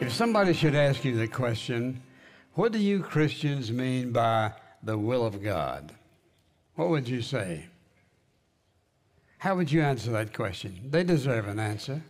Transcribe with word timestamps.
If 0.00 0.12
somebody 0.12 0.52
should 0.52 0.76
ask 0.76 1.04
you 1.04 1.16
the 1.16 1.26
question, 1.26 2.00
what 2.54 2.70
do 2.70 2.78
you 2.78 3.00
Christians 3.00 3.72
mean 3.72 4.12
by 4.12 4.52
the 4.82 4.96
will 4.96 5.26
of 5.26 5.42
God? 5.42 5.92
What 6.76 6.90
would 6.90 7.08
you 7.08 7.20
say? 7.20 7.66
How 9.38 9.56
would 9.56 9.72
you 9.72 9.82
answer 9.82 10.12
that 10.12 10.32
question? 10.32 10.78
They 10.88 11.02
deserve 11.02 11.48
an 11.48 11.58
answer. 11.58 12.00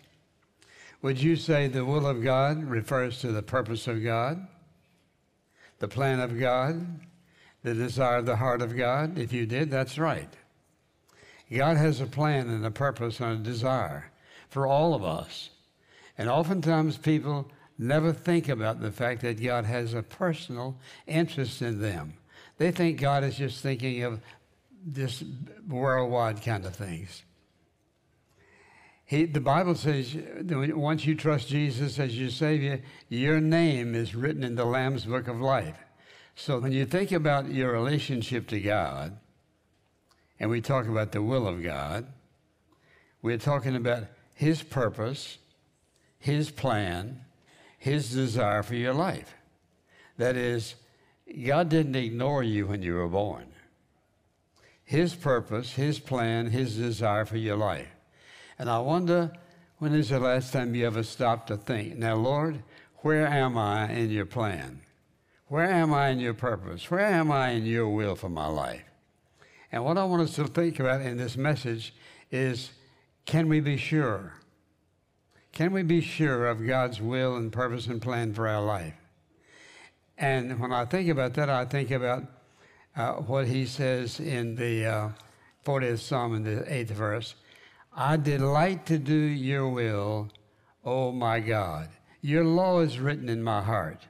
Would 1.01 1.23
you 1.23 1.35
say 1.35 1.67
the 1.67 1.85
will 1.85 2.07
of 2.07 2.23
God 2.23 2.63
refers 2.65 3.21
to 3.21 3.33
the 3.33 3.43
purpose 3.43 3.87
of 3.87 4.05
God, 4.05 4.47
the 5.79 5.89
plan 5.89 6.21
of 6.21 6.39
God, 6.39 7.01
the 7.63 7.73
desire 7.73 8.19
of 8.19 8.27
the 8.27 8.37
heart 8.37 8.61
of 8.61 8.77
God? 8.77 9.19
If 9.19 9.33
you 9.33 9.47
did, 9.47 9.71
that's 9.71 9.99
right. 9.99 10.33
God 11.51 11.79
has 11.79 12.03
a 12.03 12.07
plan 12.07 12.51
and 12.51 12.67
a 12.67 12.71
purpose 12.71 13.19
and 13.21 13.41
a 13.41 13.51
desire 13.51 14.11
for 14.51 14.67
all 14.67 14.93
of 14.93 15.03
us. 15.03 15.49
And 16.19 16.29
oftentimes 16.29 16.99
people 16.99 17.51
never 17.79 18.13
think 18.13 18.49
about 18.49 18.81
the 18.81 18.91
fact 18.91 19.23
that 19.23 19.43
God 19.43 19.65
has 19.65 19.95
a 19.95 20.03
personal 20.03 20.77
interest 21.07 21.63
in 21.63 21.81
them. 21.81 22.15
They 22.59 22.73
think 22.73 23.01
God 23.01 23.23
is 23.25 23.37
just 23.37 23.63
thinking 23.63 24.03
of 24.03 24.21
this 24.85 25.23
worldwide 25.69 26.43
kind 26.43 26.65
of 26.67 26.75
things. 26.75 27.23
He, 29.05 29.25
the 29.25 29.41
Bible 29.41 29.75
says 29.75 30.15
once 30.43 31.07
you 31.07 31.15
trust 31.15 31.49
Jesus 31.49 31.99
as 31.99 32.19
your 32.19 32.31
Savior, 32.31 32.83
your 33.09 33.41
name 33.41 33.95
is 33.95 34.15
written 34.15 34.45
in 34.45 34.55
the 34.55 34.67
Lamb's 34.67 35.07
Book 35.07 35.29
of 35.29 35.41
Life. 35.41 35.79
So 36.35 36.59
when 36.59 36.73
you 36.73 36.85
think 36.85 37.11
about 37.11 37.51
your 37.51 37.73
relationship 37.73 38.47
to 38.49 38.61
God, 38.61 39.19
and 40.39 40.51
we 40.51 40.61
talk 40.61 40.87
about 40.87 41.13
the 41.13 41.23
will 41.23 41.49
of 41.49 41.63
God, 41.63 42.07
we're 43.23 43.39
talking 43.39 43.75
about 43.75 44.05
His 44.35 44.63
purpose, 44.63 45.39
His 46.19 46.51
plan, 46.51 47.25
his 47.79 48.11
desire 48.11 48.63
for 48.63 48.75
your 48.75 48.93
life. 48.93 49.35
That 50.19 50.37
is, 50.37 50.75
God 51.47 51.69
didn't 51.71 51.97
ignore 51.97 52.43
you 52.43 52.67
when 52.67 52.83
you 52.83 52.95
were 52.95 53.09
born. 53.09 53.47
His 54.85 55.15
purpose, 55.15 55.75
His 55.75 55.99
plan, 55.99 56.47
His 56.47 56.77
desire 56.77 57.25
for 57.25 57.37
your 57.37 57.57
life. 57.57 57.89
And 58.59 58.69
I 58.69 58.79
wonder 58.79 59.33
when 59.79 59.95
is 59.95 60.09
the 60.09 60.19
last 60.19 60.53
time 60.53 60.75
you 60.75 60.87
ever 60.87 61.03
stopped 61.03 61.49
to 61.49 61.57
think, 61.57 61.97
now, 61.97 62.17
Lord, 62.17 62.63
where 63.03 63.27
am 63.27 63.57
I 63.57 63.93
in 63.93 64.11
your 64.11 64.25
plan? 64.25 64.81
Where 65.47 65.71
am 65.71 65.95
I 65.95 66.09
in 66.09 66.19
your 66.19 66.35
purpose? 66.35 66.91
Where 66.91 67.07
am 67.07 67.31
I 67.31 67.51
in 67.51 67.65
your 67.65 67.89
will 67.89 68.17
for 68.17 68.29
my 68.29 68.47
life? 68.47 68.83
And 69.71 69.85
what 69.85 69.99
I 69.99 70.05
want 70.05 70.23
us 70.23 70.35
to 70.37 70.47
think 70.47 70.81
about 70.81 71.03
in 71.03 71.17
this 71.19 71.37
message 71.37 71.95
is 72.31 72.71
can 73.27 73.49
we 73.49 73.61
be 73.61 73.77
sure 73.77 74.33
can 75.59 75.73
we 75.73 75.83
be 75.83 76.01
sure 76.01 76.47
of 76.47 76.65
God's 76.65 77.03
will 77.03 77.35
and 77.35 77.51
purpose 77.51 77.89
and 77.89 78.01
plan 78.01 78.33
for 78.33 78.47
our 78.47 78.63
life? 78.63 78.95
And 80.17 80.61
when 80.61 80.73
I 80.73 80.85
think 80.85 81.09
about 81.09 81.35
that, 81.35 81.51
I 81.51 81.65
think 81.65 81.91
about 81.91 82.27
uh, 82.95 83.15
what 83.15 83.49
he 83.49 83.67
says 83.67 84.21
in 84.21 84.55
the 84.55 84.87
uh, 84.87 85.09
40th 85.67 85.99
Psalm 85.99 86.37
in 86.37 86.45
the 86.45 86.63
8th 86.63 86.91
verse 86.91 87.35
I 87.93 88.17
delight 88.17 88.87
to 88.87 88.99
do 89.01 89.13
your 89.13 89.69
will, 89.69 90.29
O 90.85 91.11
my 91.11 91.41
God. 91.41 91.89
Your 92.21 92.45
law 92.45 92.79
is 92.79 93.01
written 93.01 93.29
in 93.29 93.43
my 93.43 93.61
heart. 93.61 94.07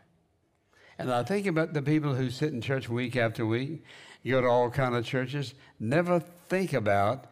And 0.99 1.11
I 1.11 1.23
think 1.23 1.47
about 1.47 1.73
the 1.73 1.81
people 1.81 2.15
who 2.15 2.29
sit 2.29 2.53
in 2.53 2.61
church 2.61 2.91
week 2.91 3.17
after 3.17 3.47
week, 3.47 3.83
go 4.23 4.43
to 4.43 4.47
all 4.47 4.69
kind 4.69 4.95
of 4.95 5.07
churches, 5.07 5.55
never 5.81 6.21
think 6.21 6.75
about 6.75 7.25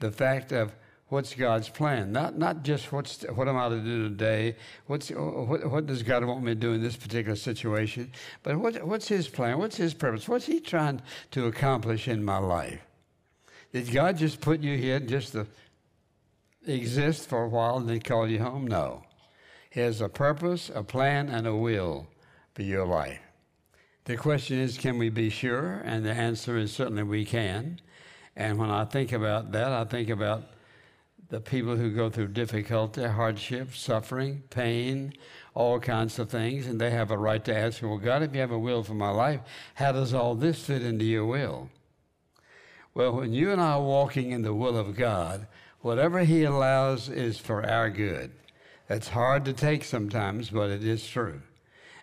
the 0.00 0.12
fact 0.12 0.52
of 0.52 0.74
what's 1.12 1.34
God's 1.34 1.68
plan? 1.68 2.10
Not 2.10 2.38
not 2.38 2.62
just 2.62 2.90
what's 2.90 3.22
what 3.34 3.46
am 3.46 3.56
I 3.58 3.68
to 3.68 3.80
do 3.80 4.08
today? 4.08 4.56
What's 4.86 5.10
what, 5.10 5.70
what 5.70 5.84
does 5.84 6.02
God 6.02 6.24
want 6.24 6.42
me 6.42 6.52
to 6.52 6.54
do 6.54 6.72
in 6.72 6.82
this 6.82 6.96
particular 6.96 7.36
situation? 7.36 8.10
But 8.42 8.56
what, 8.56 8.82
what's 8.82 9.08
His 9.08 9.28
plan? 9.28 9.58
What's 9.58 9.76
His 9.76 9.92
purpose? 9.92 10.26
What's 10.26 10.46
He 10.46 10.58
trying 10.58 11.02
to 11.32 11.46
accomplish 11.46 12.08
in 12.08 12.24
my 12.24 12.38
life? 12.38 12.80
Did 13.74 13.92
God 13.92 14.16
just 14.16 14.40
put 14.40 14.60
you 14.60 14.78
here 14.78 15.00
just 15.00 15.32
to 15.32 15.46
exist 16.66 17.28
for 17.28 17.44
a 17.44 17.48
while 17.48 17.76
and 17.76 17.88
then 17.88 18.00
call 18.00 18.26
you 18.26 18.38
home? 18.38 18.66
No. 18.66 19.02
He 19.68 19.80
has 19.80 20.00
a 20.00 20.08
purpose, 20.08 20.70
a 20.74 20.82
plan, 20.82 21.28
and 21.28 21.46
a 21.46 21.54
will 21.54 22.06
for 22.54 22.62
your 22.62 22.86
life. 22.86 23.20
The 24.04 24.16
question 24.16 24.58
is, 24.58 24.78
can 24.78 24.98
we 24.98 25.10
be 25.10 25.28
sure? 25.28 25.82
And 25.84 26.04
the 26.04 26.12
answer 26.12 26.56
is 26.56 26.72
certainly 26.72 27.02
we 27.02 27.24
can. 27.26 27.80
And 28.34 28.58
when 28.58 28.70
I 28.70 28.86
think 28.86 29.12
about 29.12 29.52
that, 29.52 29.72
I 29.72 29.84
think 29.84 30.08
about 30.10 30.44
the 31.32 31.40
people 31.40 31.76
who 31.76 31.90
go 31.90 32.10
through 32.10 32.28
difficulty, 32.28 33.02
hardship, 33.04 33.74
suffering, 33.74 34.42
pain, 34.50 35.14
all 35.54 35.80
kinds 35.80 36.18
of 36.18 36.28
things, 36.28 36.66
and 36.66 36.78
they 36.78 36.90
have 36.90 37.10
a 37.10 37.16
right 37.16 37.42
to 37.42 37.56
ask, 37.56 37.80
Well, 37.80 37.96
God, 37.96 38.22
if 38.22 38.34
you 38.34 38.40
have 38.42 38.50
a 38.50 38.58
will 38.58 38.82
for 38.82 38.92
my 38.92 39.08
life, 39.08 39.40
how 39.76 39.92
does 39.92 40.12
all 40.12 40.34
this 40.34 40.66
fit 40.66 40.82
into 40.82 41.06
your 41.06 41.24
will? 41.24 41.70
Well, 42.92 43.12
when 43.12 43.32
you 43.32 43.50
and 43.50 43.62
I 43.62 43.72
are 43.72 43.82
walking 43.82 44.30
in 44.30 44.42
the 44.42 44.52
will 44.52 44.76
of 44.76 44.94
God, 44.94 45.46
whatever 45.80 46.22
He 46.22 46.44
allows 46.44 47.08
is 47.08 47.38
for 47.38 47.66
our 47.66 47.88
good. 47.88 48.32
That's 48.86 49.08
hard 49.08 49.46
to 49.46 49.54
take 49.54 49.84
sometimes, 49.84 50.50
but 50.50 50.68
it 50.68 50.84
is 50.84 51.08
true. 51.08 51.40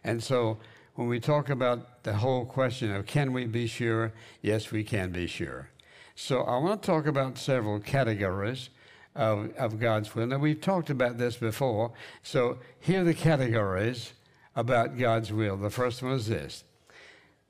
And 0.04 0.24
so 0.24 0.58
when 0.96 1.08
we 1.08 1.20
talk 1.20 1.52
about 1.52 2.02
the 2.02 2.16
whole 2.16 2.46
question 2.46 2.92
of 2.96 3.06
can 3.06 3.32
we 3.32 3.46
be 3.46 3.68
sure, 3.68 4.12
yes, 4.42 4.72
we 4.72 4.84
can 4.84 5.12
be 5.12 5.28
sure. 5.28 5.70
So 6.16 6.42
I 6.42 6.58
want 6.58 6.82
to 6.82 6.86
talk 6.88 7.06
about 7.06 7.38
several 7.38 7.80
categories 7.80 8.72
of, 9.16 9.54
of 9.58 9.80
God's 9.80 10.14
will. 10.16 10.28
Now, 10.28 10.38
we've 10.38 10.62
talked 10.62 10.90
about 10.90 11.18
this 11.18 11.38
before. 11.38 11.92
So, 12.24 12.60
here 12.80 13.02
are 13.02 13.06
the 13.06 13.14
categories 13.14 14.14
about 14.56 14.98
God's 14.98 15.32
will. 15.32 15.58
The 15.58 15.70
first 15.70 16.02
one 16.02 16.14
is 16.14 16.28
this 16.28 16.64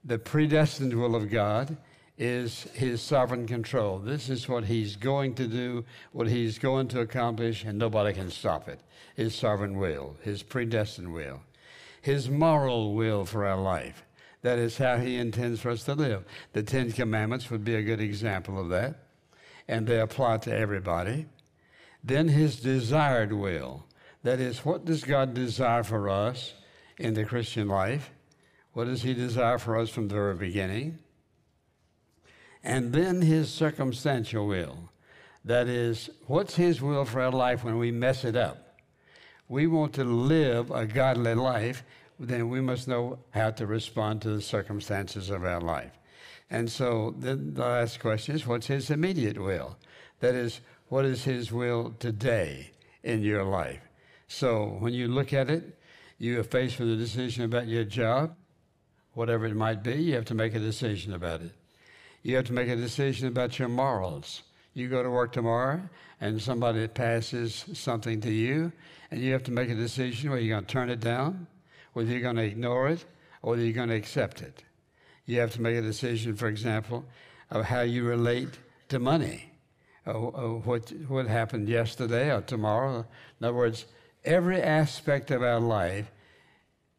the 0.03 0.19
predestined 0.19 0.93
will 0.93 1.15
of 1.15 1.29
God 1.29 1.77
is 2.17 2.63
his 2.73 3.01
sovereign 3.01 3.47
control. 3.47 3.97
This 3.97 4.29
is 4.29 4.47
what 4.47 4.65
he's 4.65 4.95
going 4.95 5.35
to 5.35 5.47
do, 5.47 5.85
what 6.11 6.27
he's 6.27 6.59
going 6.59 6.89
to 6.89 6.99
accomplish, 6.99 7.63
and 7.63 7.77
nobody 7.77 8.13
can 8.13 8.29
stop 8.29 8.67
it. 8.67 8.81
His 9.15 9.33
sovereign 9.33 9.77
will, 9.77 10.15
his 10.21 10.43
predestined 10.43 11.13
will, 11.13 11.41
his 12.01 12.29
moral 12.29 12.93
will 12.93 13.25
for 13.25 13.45
our 13.45 13.59
life. 13.59 14.03
That 14.41 14.59
is 14.59 14.77
how 14.77 14.97
he 14.97 15.17
intends 15.17 15.59
for 15.59 15.69
us 15.69 15.83
to 15.85 15.93
live. 15.95 16.23
The 16.53 16.63
Ten 16.63 16.91
Commandments 16.91 17.49
would 17.49 17.63
be 17.63 17.75
a 17.75 17.83
good 17.83 18.01
example 18.01 18.59
of 18.59 18.69
that, 18.69 18.95
and 19.67 19.87
they 19.87 19.99
apply 19.99 20.37
to 20.39 20.55
everybody. 20.55 21.25
Then 22.03 22.29
his 22.29 22.59
desired 22.59 23.33
will. 23.33 23.85
That 24.23 24.39
is, 24.39 24.65
what 24.65 24.85
does 24.85 25.03
God 25.03 25.33
desire 25.33 25.83
for 25.83 26.09
us 26.09 26.53
in 26.97 27.13
the 27.13 27.25
Christian 27.25 27.67
life? 27.67 28.11
What 28.73 28.85
does 28.85 29.01
he 29.01 29.13
desire 29.13 29.57
for 29.57 29.77
us 29.77 29.89
from 29.89 30.07
the 30.07 30.15
very 30.15 30.35
beginning? 30.35 30.99
And 32.63 32.91
then 32.93 33.21
his 33.21 33.49
circumstantial 33.49 34.47
will. 34.47 34.89
That 35.45 35.67
is, 35.67 36.09
what's 36.27 36.55
his 36.55 36.81
will 36.81 37.05
for 37.05 37.21
our 37.21 37.31
life 37.31 37.63
when 37.63 37.77
we 37.77 37.91
mess 37.91 38.25
it 38.25 38.35
up? 38.35 38.77
We 39.47 39.67
want 39.67 39.93
to 39.93 40.03
live 40.03 40.69
a 40.69 40.85
godly 40.85 41.33
life, 41.33 41.83
then 42.19 42.49
we 42.49 42.59
must 42.59 42.87
know 42.87 43.19
how 43.31 43.51
to 43.51 43.65
respond 43.65 44.21
to 44.21 44.29
the 44.29 44.41
circumstances 44.41 45.29
of 45.29 45.45
our 45.45 45.61
life. 45.61 45.97
And 46.49 46.69
so 46.69 47.15
the, 47.17 47.35
the 47.35 47.61
last 47.61 47.99
question 47.99 48.35
is 48.35 48.45
what's 48.45 48.67
his 48.67 48.89
immediate 48.89 49.37
will? 49.37 49.77
That 50.19 50.35
is, 50.35 50.59
what 50.89 51.05
is 51.05 51.23
His 51.23 51.51
will 51.51 51.95
today 51.99 52.71
in 53.03 53.21
your 53.21 53.43
life? 53.43 53.79
So 54.27 54.77
when 54.79 54.93
you 54.93 55.07
look 55.07 55.33
at 55.33 55.49
it, 55.49 55.77
you 56.17 56.39
are 56.39 56.43
faced 56.43 56.79
with 56.79 56.91
a 56.91 56.95
decision 56.95 57.45
about 57.45 57.67
your 57.67 57.83
job, 57.83 58.35
whatever 59.13 59.45
it 59.45 59.55
might 59.55 59.83
be, 59.83 59.93
you 59.93 60.15
have 60.15 60.25
to 60.25 60.33
make 60.33 60.53
a 60.53 60.59
decision 60.59 61.13
about 61.13 61.41
it. 61.41 61.51
You 62.23 62.35
have 62.35 62.45
to 62.45 62.53
make 62.53 62.67
a 62.67 62.75
decision 62.75 63.27
about 63.27 63.57
your 63.57 63.69
morals. 63.69 64.41
You 64.73 64.89
go 64.89 65.01
to 65.01 65.09
work 65.09 65.31
tomorrow 65.31 65.81
and 66.19 66.41
somebody 66.41 66.87
passes 66.87 67.65
something 67.73 68.19
to 68.21 68.31
you, 68.31 68.71
and 69.09 69.21
you 69.21 69.31
have 69.31 69.43
to 69.43 69.51
make 69.51 69.69
a 69.69 69.75
decision 69.75 70.29
whether 70.29 70.41
you're 70.41 70.55
going 70.55 70.65
to 70.65 70.71
turn 70.71 70.89
it 70.89 70.99
down, 70.99 71.47
whether 71.93 72.11
you're 72.11 72.19
going 72.19 72.35
to 72.35 72.43
ignore 72.43 72.89
it, 72.89 73.05
or 73.41 73.51
whether 73.51 73.63
you're 73.63 73.73
going 73.73 73.89
to 73.89 73.95
accept 73.95 74.41
it. 74.41 74.63
You 75.25 75.39
have 75.39 75.53
to 75.53 75.61
make 75.61 75.77
a 75.77 75.81
decision, 75.81 76.35
for 76.35 76.47
example, 76.47 77.05
of 77.49 77.65
how 77.65 77.81
you 77.81 78.03
relate 78.03 78.49
to 78.89 78.99
money 78.99 79.48
Uh, 80.09 80.27
uh, 80.29 80.47
what, 80.63 80.89
what 81.07 81.27
happened 81.27 81.69
yesterday 81.69 82.33
or 82.33 82.41
tomorrow. 82.41 83.05
In 83.39 83.45
other 83.45 83.55
words, 83.55 83.85
every 84.25 84.59
aspect 84.59 85.29
of 85.29 85.43
our 85.43 85.59
life 85.59 86.11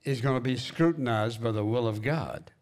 is 0.05 0.21
going 0.21 0.37
to 0.37 0.41
be 0.41 0.57
scrutinized 0.57 1.43
by 1.43 1.51
the 1.51 1.65
will 1.65 1.89
of 1.89 2.03
God. 2.03 2.53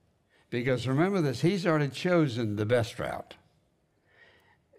Because 0.49 0.89
remember 0.89 1.21
this, 1.21 1.43
He's 1.43 1.67
already 1.67 1.89
chosen 1.89 2.57
the 2.57 2.65
best 2.65 2.99
route. 2.99 3.35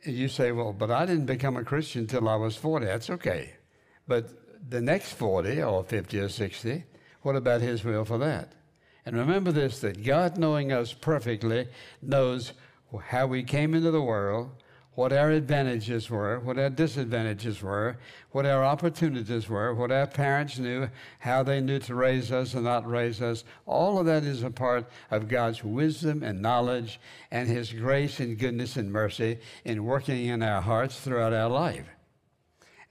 You 0.04 0.28
say, 0.28 0.52
well, 0.52 0.74
but 0.74 0.90
I 0.90 1.06
didn't 1.06 1.28
become 1.28 1.56
a 1.56 1.64
Christian 1.64 2.02
until 2.02 2.28
I 2.28 2.36
was 2.36 2.56
40. 2.56 2.88
That's 2.88 3.12
okay. 3.12 3.54
But 4.08 4.30
the 4.68 4.82
next 4.82 5.14
40 5.14 5.62
or 5.62 5.84
50 5.84 6.20
or 6.20 6.30
60, 6.30 6.84
what 7.22 7.36
about 7.36 7.62
His 7.62 7.84
will 7.84 8.06
for 8.06 8.18
that? 8.18 8.54
And 9.06 9.16
remember 9.16 9.52
this 9.52 9.82
that 9.82 10.04
God, 10.04 10.36
knowing 10.36 10.72
us 10.72 10.94
perfectly, 10.94 11.68
knows 12.02 12.54
how 13.10 13.28
we 13.28 13.44
came 13.44 13.76
into 13.76 13.92
the 13.92 14.02
world, 14.02 14.50
what 14.96 15.14
our 15.14 15.32
advantages 15.32 16.10
were, 16.10 16.40
what 16.40 16.58
our 16.58 16.70
disadvantages 16.70 17.62
were, 17.62 17.98
what 18.32 18.46
our 18.46 18.66
opportunities 18.66 19.48
were, 19.48 19.74
what 19.74 19.92
our 19.92 20.08
parents 20.08 20.58
knew, 20.58 20.90
how 21.20 21.42
they 21.42 21.62
knew 21.62 21.80
to 21.80 21.96
raise 21.96 22.32
us 22.32 22.54
and 22.54 22.66
not 22.66 22.90
raise 22.90 23.22
us. 23.22 23.44
All 23.66 24.00
of 24.00 24.06
that 24.08 24.24
is 24.24 24.44
a 24.44 24.50
part 24.50 24.90
of 25.10 25.28
God's 25.28 25.64
wisdom 25.64 26.22
and 26.24 26.42
knowledge 26.42 27.00
and 27.32 27.48
His 27.48 27.72
grace 27.72 28.20
and 28.20 28.38
goodness 28.38 28.76
and 28.76 28.92
mercy 28.92 29.40
in 29.64 29.86
working 29.86 30.26
in 30.26 30.44
our 30.44 30.62
hearts 30.62 31.00
throughout 31.00 31.34
our 31.34 31.50
life. 31.50 31.86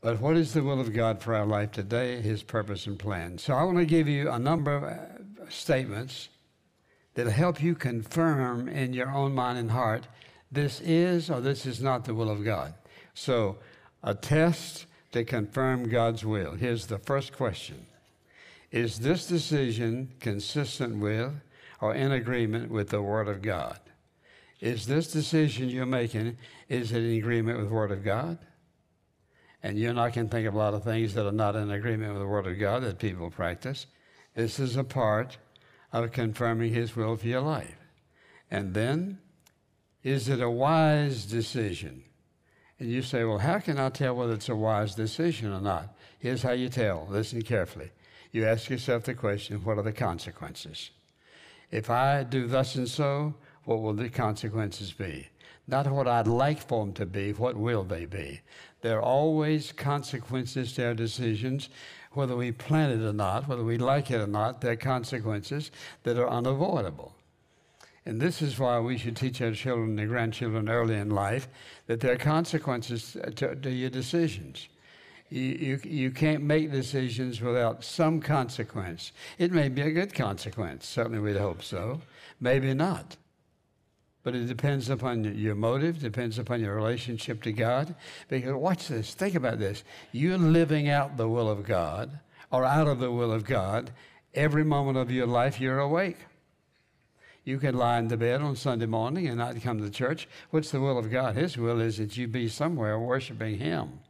But 0.01 0.21
what 0.21 0.37
is 0.37 0.55
the 0.55 0.63
will 0.63 0.81
of 0.81 0.95
God 0.95 1.21
for 1.21 1.35
our 1.35 1.47
life 1.47 1.73
today? 1.73 2.21
His 2.21 2.43
purpose 2.43 2.87
and 2.87 2.99
plan. 2.99 3.37
So 3.39 3.55
I 3.55 3.65
want 3.65 3.79
to 3.79 3.85
give 3.85 4.07
you 4.09 4.31
a 4.31 4.39
number 4.39 4.77
of 4.77 4.85
uh, 4.85 5.51
statements 5.51 6.29
that'll 7.15 7.33
help 7.33 7.61
you 7.61 7.75
confirm 7.75 8.69
in 8.69 8.93
your 8.93 9.11
own 9.11 9.35
mind 9.35 9.59
and 9.59 9.73
heart 9.73 10.07
this 10.51 10.81
is 10.81 11.31
or 11.31 11.41
this 11.41 11.67
is 11.67 11.83
not 11.83 12.05
the 12.05 12.15
will 12.15 12.31
of 12.31 12.45
God. 12.45 12.75
So, 13.15 13.59
a 14.03 14.15
test 14.15 14.87
to 15.13 15.25
confirm 15.25 15.89
God's 15.89 16.25
will. 16.25 16.53
Here's 16.53 16.87
the 16.87 16.99
first 16.99 17.33
question 17.33 17.87
Is 18.71 18.99
this 18.99 19.27
decision 19.27 20.13
consistent 20.21 20.99
with 20.99 21.33
or 21.81 21.95
in 21.95 22.13
agreement 22.13 22.71
with 22.71 22.89
the 22.89 23.03
Word 23.03 23.29
of 23.29 23.43
God? 23.43 23.79
Is 24.61 24.87
this 24.87 25.13
decision 25.13 25.69
you're 25.69 25.87
making, 25.87 26.37
is 26.69 26.93
it 26.93 27.05
in 27.05 27.17
agreement 27.17 27.59
with 27.59 27.69
the 27.69 27.75
Word 27.75 27.93
of 27.93 28.05
God? 28.05 28.39
And 29.63 29.79
you 29.79 29.91
and 29.91 30.01
I 30.01 30.11
can 30.11 30.29
think 30.29 30.47
of 30.47 30.55
a 30.55 30.59
lot 30.59 30.75
of 30.75 30.85
things 30.85 31.15
that 31.15 31.27
are 31.27 31.33
not 31.33 31.57
in 31.57 31.71
agreement 31.71 32.13
with 32.13 32.23
the 32.23 32.29
Word 32.29 32.47
of 32.47 32.59
God 32.59 32.83
that 32.83 32.99
people 32.99 33.31
practice. 33.31 33.87
This 34.35 34.59
is 34.59 34.77
a 34.77 34.85
part 34.85 35.39
of 35.93 36.13
confirming 36.13 36.73
His 36.73 36.95
will 36.95 37.17
for 37.17 37.27
your 37.27 37.41
life. 37.41 37.77
And 38.51 38.75
then 38.75 39.19
is 40.09 40.29
it 40.29 40.41
a 40.41 40.51
wise 40.51 41.27
decision? 41.27 42.03
And 42.79 42.91
you 42.91 43.03
say, 43.03 43.25
well, 43.25 43.39
how 43.39 43.59
can 43.59 43.79
I 43.79 43.91
tell 43.91 44.15
whether 44.15 44.33
it's 44.35 44.49
a 44.49 44.57
wise 44.57 44.95
decision 44.95 45.53
or 45.53 45.61
not? 45.61 45.95
Here's 46.19 46.43
how 46.43 46.53
you 46.53 46.69
tell. 46.69 47.07
Listen 47.11 47.43
carefully. 47.43 47.91
You 48.33 48.47
ask 48.47 48.71
yourself 48.71 49.05
the 49.05 49.15
question, 49.15 49.63
what 49.65 49.79
are 49.79 49.83
the 49.83 49.93
consequences? 49.93 50.91
If 51.71 51.91
I 51.91 52.25
do 52.25 52.47
thus 52.47 52.75
and 52.77 52.89
so, 52.89 53.35
what 53.65 53.83
will 53.83 53.93
the 53.93 54.09
consequences 54.09 54.93
be? 54.93 55.29
Not 55.67 55.91
what 55.91 56.09
I'd 56.09 56.27
like 56.27 56.67
for 56.67 56.85
them 56.85 56.95
to 56.95 57.05
be, 57.05 57.33
what 57.33 57.57
will 57.57 57.85
they 57.85 58.07
be? 58.07 58.41
There 58.81 58.99
are 58.99 59.03
always 59.03 59.73
consequences 59.73 60.73
to 60.75 60.87
our 60.87 60.95
decisions, 60.95 61.69
whether 62.13 62.35
we 62.35 62.53
plan 62.53 62.91
it 62.91 63.05
or 63.05 63.13
not, 63.13 63.47
whether 63.47 63.65
we 63.65 63.77
like 63.77 64.11
it 64.11 64.21
or 64.21 64.27
not, 64.27 64.63
there 64.63 64.73
are 64.73 64.77
consequences 64.77 65.71
that 66.05 66.19
are 66.19 66.31
unavoidable. 66.31 67.15
And 68.09 68.19
this 68.19 68.41
is 68.41 68.59
why 68.59 68.81
we 68.81 68.97
should 68.97 69.17
teach 69.17 69.43
our 69.43 69.53
children 69.53 69.99
and 69.99 70.09
grandchildren 70.09 70.71
early 70.71 70.95
in 70.95 71.11
life 71.11 71.47
that 71.89 72.01
there 72.01 72.15
are 72.15 72.17
consequences 72.17 73.19
to, 73.37 73.55
to 73.55 73.71
your 73.71 73.91
decisions. 73.91 74.67
You, 75.29 75.43
you, 75.43 75.81
you 75.85 76.11
can't 76.11 76.43
make 76.43 76.73
decisions 76.73 77.43
without 77.43 77.85
some 77.85 78.23
consequence. 78.23 79.13
It 79.37 79.53
may 79.53 79.69
be 79.69 79.83
a 79.83 79.91
good 79.91 80.15
consequence, 80.15 80.87
certainly 80.87 81.19
we'd 81.19 81.37
hope 81.37 81.63
so, 81.63 82.01
maybe 82.41 82.73
not. 82.73 83.19
But 84.23 84.35
it 84.35 84.47
depends 84.47 84.89
upon 84.89 85.25
your 85.37 85.55
motive, 85.55 85.99
depends 85.99 86.39
upon 86.39 86.63
your 86.63 86.77
relationship 86.77 87.43
to 87.43 87.53
God. 87.53 87.95
Because 88.29 88.55
watch 88.55 88.89
this, 88.89 89.13
think 89.13 89.35
about 89.35 89.59
this. 89.59 89.85
You're 90.13 90.39
living 90.39 90.89
out 90.89 91.19
the 91.19 91.29
will 91.29 91.51
of 91.51 91.63
God 91.63 92.19
or 92.51 92.65
out 92.65 92.89
of 92.89 93.01
the 93.01 93.13
will 93.13 93.33
of 93.33 93.45
God 93.45 93.91
every 94.33 94.65
moment 94.65 94.97
of 94.97 95.11
your 95.11 95.27
life 95.27 95.61
you're 95.61 95.81
awake. 95.81 96.17
You 97.49 97.59
can 97.59 97.79
lie 97.79 97.99
in 97.99 98.09
the 98.09 98.19
bed 98.19 98.43
on 98.43 98.57
Sunday 98.57 98.85
morning 98.85 99.27
and 99.27 99.39
not 99.39 99.59
come 99.63 99.81
to 99.81 99.89
church. 99.89 100.29
What's 100.51 100.71
the 100.71 100.83
will 100.83 100.99
of 100.99 101.11
God? 101.11 101.35
His 101.35 101.57
will 101.57 101.81
is 101.81 101.97
that 101.97 102.15
you 102.15 102.29
be 102.29 102.47
somewhere 102.47 103.01
worshiping 103.01 103.57
Him. 103.57 104.01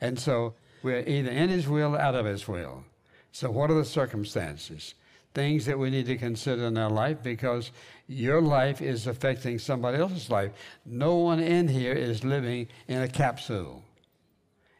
And 0.00 0.18
so 0.18 0.54
we're 0.82 1.04
either 1.06 1.30
in 1.30 1.48
His 1.48 1.68
will 1.68 1.94
or 1.94 2.00
out 2.00 2.16
of 2.16 2.26
His 2.26 2.48
will. 2.48 2.82
So, 3.30 3.52
what 3.52 3.70
are 3.70 3.74
the 3.74 3.84
circumstances? 3.84 4.94
Things 5.32 5.64
that 5.66 5.78
we 5.78 5.90
need 5.90 6.06
to 6.06 6.16
consider 6.16 6.64
in 6.64 6.76
our 6.76 6.90
life 6.90 7.22
because 7.22 7.70
your 8.08 8.42
life 8.42 8.82
is 8.82 9.06
affecting 9.06 9.60
somebody 9.60 9.98
else's 9.98 10.28
life. 10.28 10.50
No 10.84 11.14
one 11.14 11.38
in 11.38 11.68
here 11.68 11.92
is 11.92 12.24
living 12.24 12.66
in 12.88 13.00
a 13.00 13.06
capsule. 13.06 13.84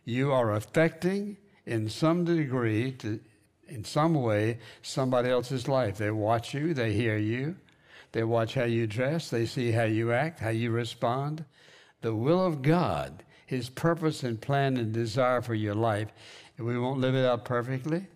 You 0.04 0.32
are 0.32 0.54
affecting, 0.54 1.36
in 1.64 1.88
some 1.88 2.24
degree, 2.24 2.90
to, 2.98 3.20
in 3.68 3.84
some 3.84 4.14
way, 4.14 4.58
somebody 4.82 5.30
else's 5.30 5.68
life. 5.68 5.98
They 5.98 6.10
watch 6.10 6.52
you, 6.52 6.74
they 6.74 6.92
hear 6.92 7.16
you, 7.16 7.54
they 8.16 8.24
watch 8.24 8.54
how 8.54 8.64
you 8.64 8.86
dress, 8.86 9.28
they 9.28 9.44
see 9.44 9.72
how 9.72 9.82
you 9.82 10.10
act, 10.10 10.40
how 10.40 10.48
you 10.48 10.70
respond. 10.70 11.44
The 12.00 12.14
will 12.14 12.42
of 12.42 12.62
God, 12.62 13.22
His 13.44 13.68
purpose 13.68 14.22
and 14.22 14.40
plan 14.40 14.78
and 14.78 14.90
desire 14.90 15.42
for 15.42 15.52
your 15.54 15.74
life, 15.74 16.08
and 16.56 16.66
we 16.66 16.78
won't 16.78 16.98
live 16.98 17.14
it 17.14 17.26
out 17.26 17.44
perfectly, 17.44 18.06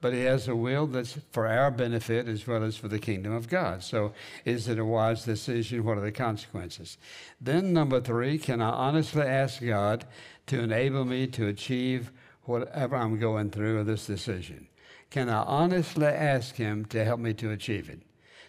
but 0.00 0.14
He 0.14 0.22
has 0.22 0.48
a 0.48 0.56
will 0.56 0.86
that's 0.86 1.18
for 1.32 1.46
our 1.46 1.70
benefit 1.70 2.28
as 2.28 2.46
well 2.46 2.64
as 2.64 2.78
for 2.78 2.88
the 2.88 2.98
kingdom 2.98 3.34
of 3.34 3.50
God. 3.50 3.82
So, 3.82 4.14
is 4.46 4.68
it 4.68 4.78
a 4.78 4.86
wise 4.86 5.26
decision? 5.26 5.84
What 5.84 5.98
are 5.98 6.00
the 6.00 6.12
consequences? 6.12 6.96
Then, 7.38 7.74
number 7.74 8.00
three, 8.00 8.38
can 8.38 8.62
I 8.62 8.70
honestly 8.70 9.26
ask 9.26 9.62
God 9.62 10.06
to 10.46 10.62
enable 10.62 11.04
me 11.04 11.26
to 11.26 11.46
achieve 11.46 12.10
whatever 12.44 12.96
I'm 12.96 13.18
going 13.18 13.50
through 13.50 13.76
with 13.76 13.86
this 13.86 14.06
decision? 14.06 14.68
Can 15.10 15.28
I 15.28 15.42
honestly 15.42 16.06
ask 16.06 16.54
Him 16.54 16.86
to 16.86 17.04
help 17.04 17.20
me 17.20 17.34
to 17.34 17.50
achieve 17.50 17.90
it? 17.90 18.00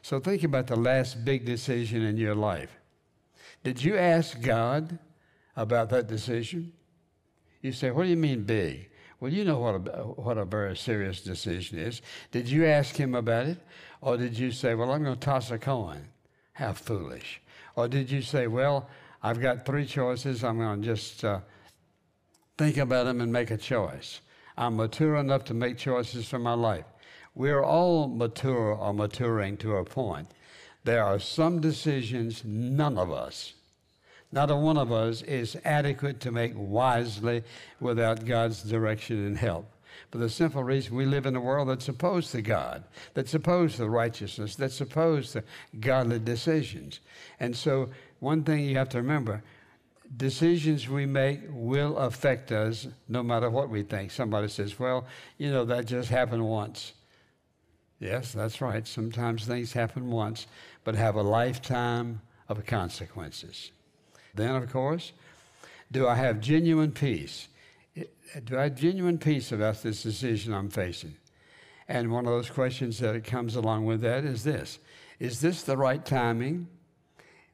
So 0.07 0.21
think 0.21 0.45
about 0.45 0.67
the 0.67 0.77
last 0.77 1.25
big 1.25 1.43
decision 1.43 2.01
in 2.01 2.15
your 2.15 2.33
life. 2.33 2.69
Did 3.65 3.83
you 3.83 3.97
ask 3.97 4.41
God 4.41 4.97
about 5.53 5.89
that 5.89 6.07
decision? 6.07 6.71
You 7.61 7.73
say, 7.73 7.91
What 7.91 8.03
do 8.03 8.09
you 8.09 8.15
mean 8.15 8.43
big? 8.43 8.89
Well, 9.19 9.33
you 9.33 9.43
know 9.43 9.59
what 9.59 9.75
a, 9.75 10.03
what 10.03 10.37
a 10.37 10.45
very 10.45 10.77
serious 10.77 11.19
decision 11.19 11.77
is. 11.77 12.01
Did 12.31 12.47
you 12.47 12.65
ask 12.65 12.95
him 12.95 13.15
about 13.15 13.47
it? 13.47 13.57
Or 13.99 14.15
did 14.15 14.39
you 14.39 14.53
say, 14.53 14.75
Well, 14.75 14.91
I'm 14.91 15.03
going 15.03 15.13
to 15.13 15.19
toss 15.19 15.51
a 15.51 15.59
coin? 15.59 16.07
How 16.53 16.71
foolish. 16.71 17.41
Or 17.75 17.89
did 17.89 18.09
you 18.09 18.21
say, 18.21 18.47
Well, 18.47 18.89
I've 19.21 19.41
got 19.41 19.65
three 19.65 19.85
choices. 19.85 20.41
I'm 20.41 20.57
going 20.57 20.83
to 20.83 20.87
just 20.87 21.25
uh, 21.25 21.41
think 22.57 22.77
about 22.77 23.07
them 23.07 23.19
and 23.19 23.33
make 23.33 23.51
a 23.51 23.57
choice. 23.57 24.21
I'm 24.57 24.77
mature 24.77 25.17
enough 25.17 25.43
to 25.45 25.53
make 25.53 25.77
choices 25.77 26.29
for 26.29 26.39
my 26.39 26.53
life. 26.53 26.85
We're 27.37 27.63
all 27.63 28.07
mature 28.07 28.73
or 28.73 28.95
maturing 28.95 29.57
to 29.57 29.75
a 29.75 29.85
point. 29.85 30.27
There 30.85 31.03
are 31.03 31.19
some 31.19 31.61
decisions 31.61 32.43
none 32.43 32.97
of 32.97 33.11
us, 33.11 33.53
not 34.31 34.49
a 34.49 34.55
one 34.55 34.75
of 34.75 34.91
us, 34.91 35.21
is 35.21 35.55
adequate 35.63 36.19
to 36.21 36.31
make 36.31 36.53
wisely 36.55 37.43
without 37.79 38.25
God's 38.25 38.63
direction 38.63 39.23
and 39.27 39.37
help. 39.37 39.71
For 40.09 40.17
the 40.17 40.29
simple 40.31 40.63
reason 40.63 40.95
we 40.95 41.05
live 41.05 41.27
in 41.27 41.35
a 41.35 41.39
world 41.39 41.69
that's 41.69 41.87
opposed 41.87 42.31
to 42.31 42.41
God, 42.41 42.83
that's 43.13 43.35
opposed 43.35 43.77
to 43.77 43.87
righteousness, 43.87 44.55
that's 44.55 44.81
opposed 44.81 45.33
to 45.33 45.43
godly 45.79 46.17
decisions. 46.17 47.01
And 47.39 47.55
so, 47.55 47.89
one 48.19 48.43
thing 48.43 48.65
you 48.65 48.77
have 48.77 48.89
to 48.89 48.97
remember 48.97 49.43
decisions 50.15 50.89
we 50.89 51.05
make 51.05 51.41
will 51.49 51.97
affect 51.97 52.51
us 52.51 52.87
no 53.07 53.21
matter 53.21 53.51
what 53.51 53.69
we 53.69 53.83
think. 53.83 54.09
Somebody 54.09 54.47
says, 54.47 54.79
Well, 54.79 55.05
you 55.37 55.51
know, 55.51 55.65
that 55.65 55.85
just 55.85 56.09
happened 56.09 56.43
once. 56.43 56.93
Yes, 57.99 58.31
that's 58.31 58.61
right. 58.61 58.85
Sometimes 58.85 59.45
things 59.45 59.73
happen 59.73 60.11
once, 60.11 60.47
but 60.83 60.95
have 60.95 61.15
a 61.15 61.23
lifetime 61.23 62.21
of 62.47 62.65
consequences. 62.65 63.71
Then, 64.35 64.55
of 64.55 64.71
course, 64.71 65.13
do 65.91 66.07
I 66.07 66.15
have 66.15 66.39
genuine 66.39 66.91
peace? 66.91 67.47
Do 68.43 68.57
I 68.57 68.63
have 68.63 68.75
genuine 68.75 69.17
peace 69.17 69.51
about 69.51 69.81
this 69.81 70.03
decision 70.03 70.53
I'm 70.53 70.69
facing? 70.69 71.15
And 71.87 72.11
one 72.11 72.25
of 72.25 72.31
those 72.31 72.49
questions 72.49 72.99
that 72.99 73.23
comes 73.23 73.55
along 73.55 73.85
with 73.85 74.01
that 74.01 74.25
is 74.25 74.43
this 74.43 74.79
Is 75.19 75.41
this 75.41 75.63
the 75.63 75.77
right 75.77 76.05
timing? 76.05 76.67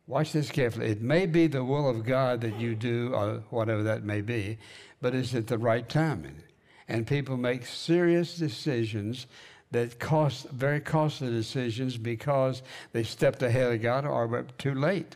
Watch 0.06 0.34
this 0.34 0.52
carefully. 0.52 0.88
It 0.88 1.02
may 1.02 1.26
be 1.26 1.48
the 1.48 1.64
will 1.64 1.90
of 1.90 2.04
God 2.04 2.42
that 2.42 2.60
you 2.60 2.76
do, 2.76 3.14
or 3.14 3.44
whatever 3.52 3.84
that 3.84 4.04
may 4.04 4.20
be, 4.20 4.58
but 5.02 5.16
is 5.16 5.34
it 5.34 5.48
the 5.48 5.58
right 5.58 5.88
timing? 5.88 6.44
And 6.90 7.08
people 7.08 7.38
make 7.38 7.66
serious 7.66 8.36
decisions 8.36 9.28
that 9.74 10.00
cost 10.00 10.48
very 10.50 10.80
costly 10.80 11.32
decisions 11.32 11.98
because 11.98 12.62
they 12.92 13.04
stepped 13.04 13.42
ahead 13.42 13.74
of 13.74 13.82
God 13.82 14.06
or 14.06 14.28
were 14.28 14.46
too 14.60 14.76
late. 14.76 15.16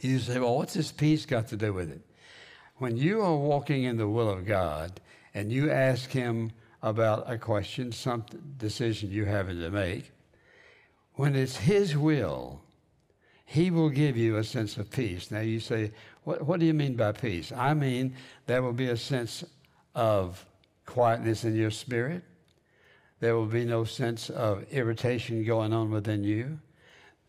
You 0.00 0.18
say, 0.18 0.38
well, 0.38 0.56
what's 0.56 0.74
this 0.74 0.92
peace 0.92 1.24
got 1.24 1.48
to 1.48 1.56
do 1.56 1.72
with 1.72 1.90
it? 1.90 2.02
When 2.76 2.96
you 2.98 3.22
are 3.22 3.34
walking 3.34 3.84
in 3.84 3.96
the 3.96 4.08
will 4.08 4.28
of 4.28 4.46
God 4.46 5.00
and 5.32 5.50
you 5.50 5.70
ask 5.70 6.10
Him 6.10 6.52
about 6.82 7.30
a 7.30 7.38
question, 7.38 7.92
some 7.92 8.26
decision 8.58 9.10
you're 9.10 9.26
having 9.26 9.58
to 9.60 9.70
make, 9.70 10.12
when 11.14 11.34
it's 11.34 11.56
His 11.56 11.96
will, 11.96 12.60
He 13.46 13.70
will 13.70 13.90
give 13.90 14.18
you 14.18 14.36
a 14.36 14.44
sense 14.44 14.76
of 14.76 14.90
peace. 14.90 15.30
Now 15.30 15.40
you 15.40 15.60
say, 15.60 15.92
what, 16.24 16.42
what 16.42 16.60
do 16.60 16.66
you 16.66 16.74
mean 16.74 16.94
by 16.94 17.12
peace? 17.12 17.52
I 17.52 17.72
mean, 17.72 18.16
there 18.46 18.62
will 18.62 18.72
be 18.74 18.88
a 18.88 18.96
sense 18.98 19.44
of 19.94 20.44
quietness 20.84 21.44
in 21.44 21.56
your 21.56 21.70
spirit 21.70 22.22
there 23.22 23.36
will 23.36 23.46
be 23.46 23.64
no 23.64 23.84
sense 23.84 24.30
of 24.30 24.64
irritation 24.72 25.44
going 25.44 25.72
on 25.72 25.92
within 25.92 26.24
you. 26.24 26.58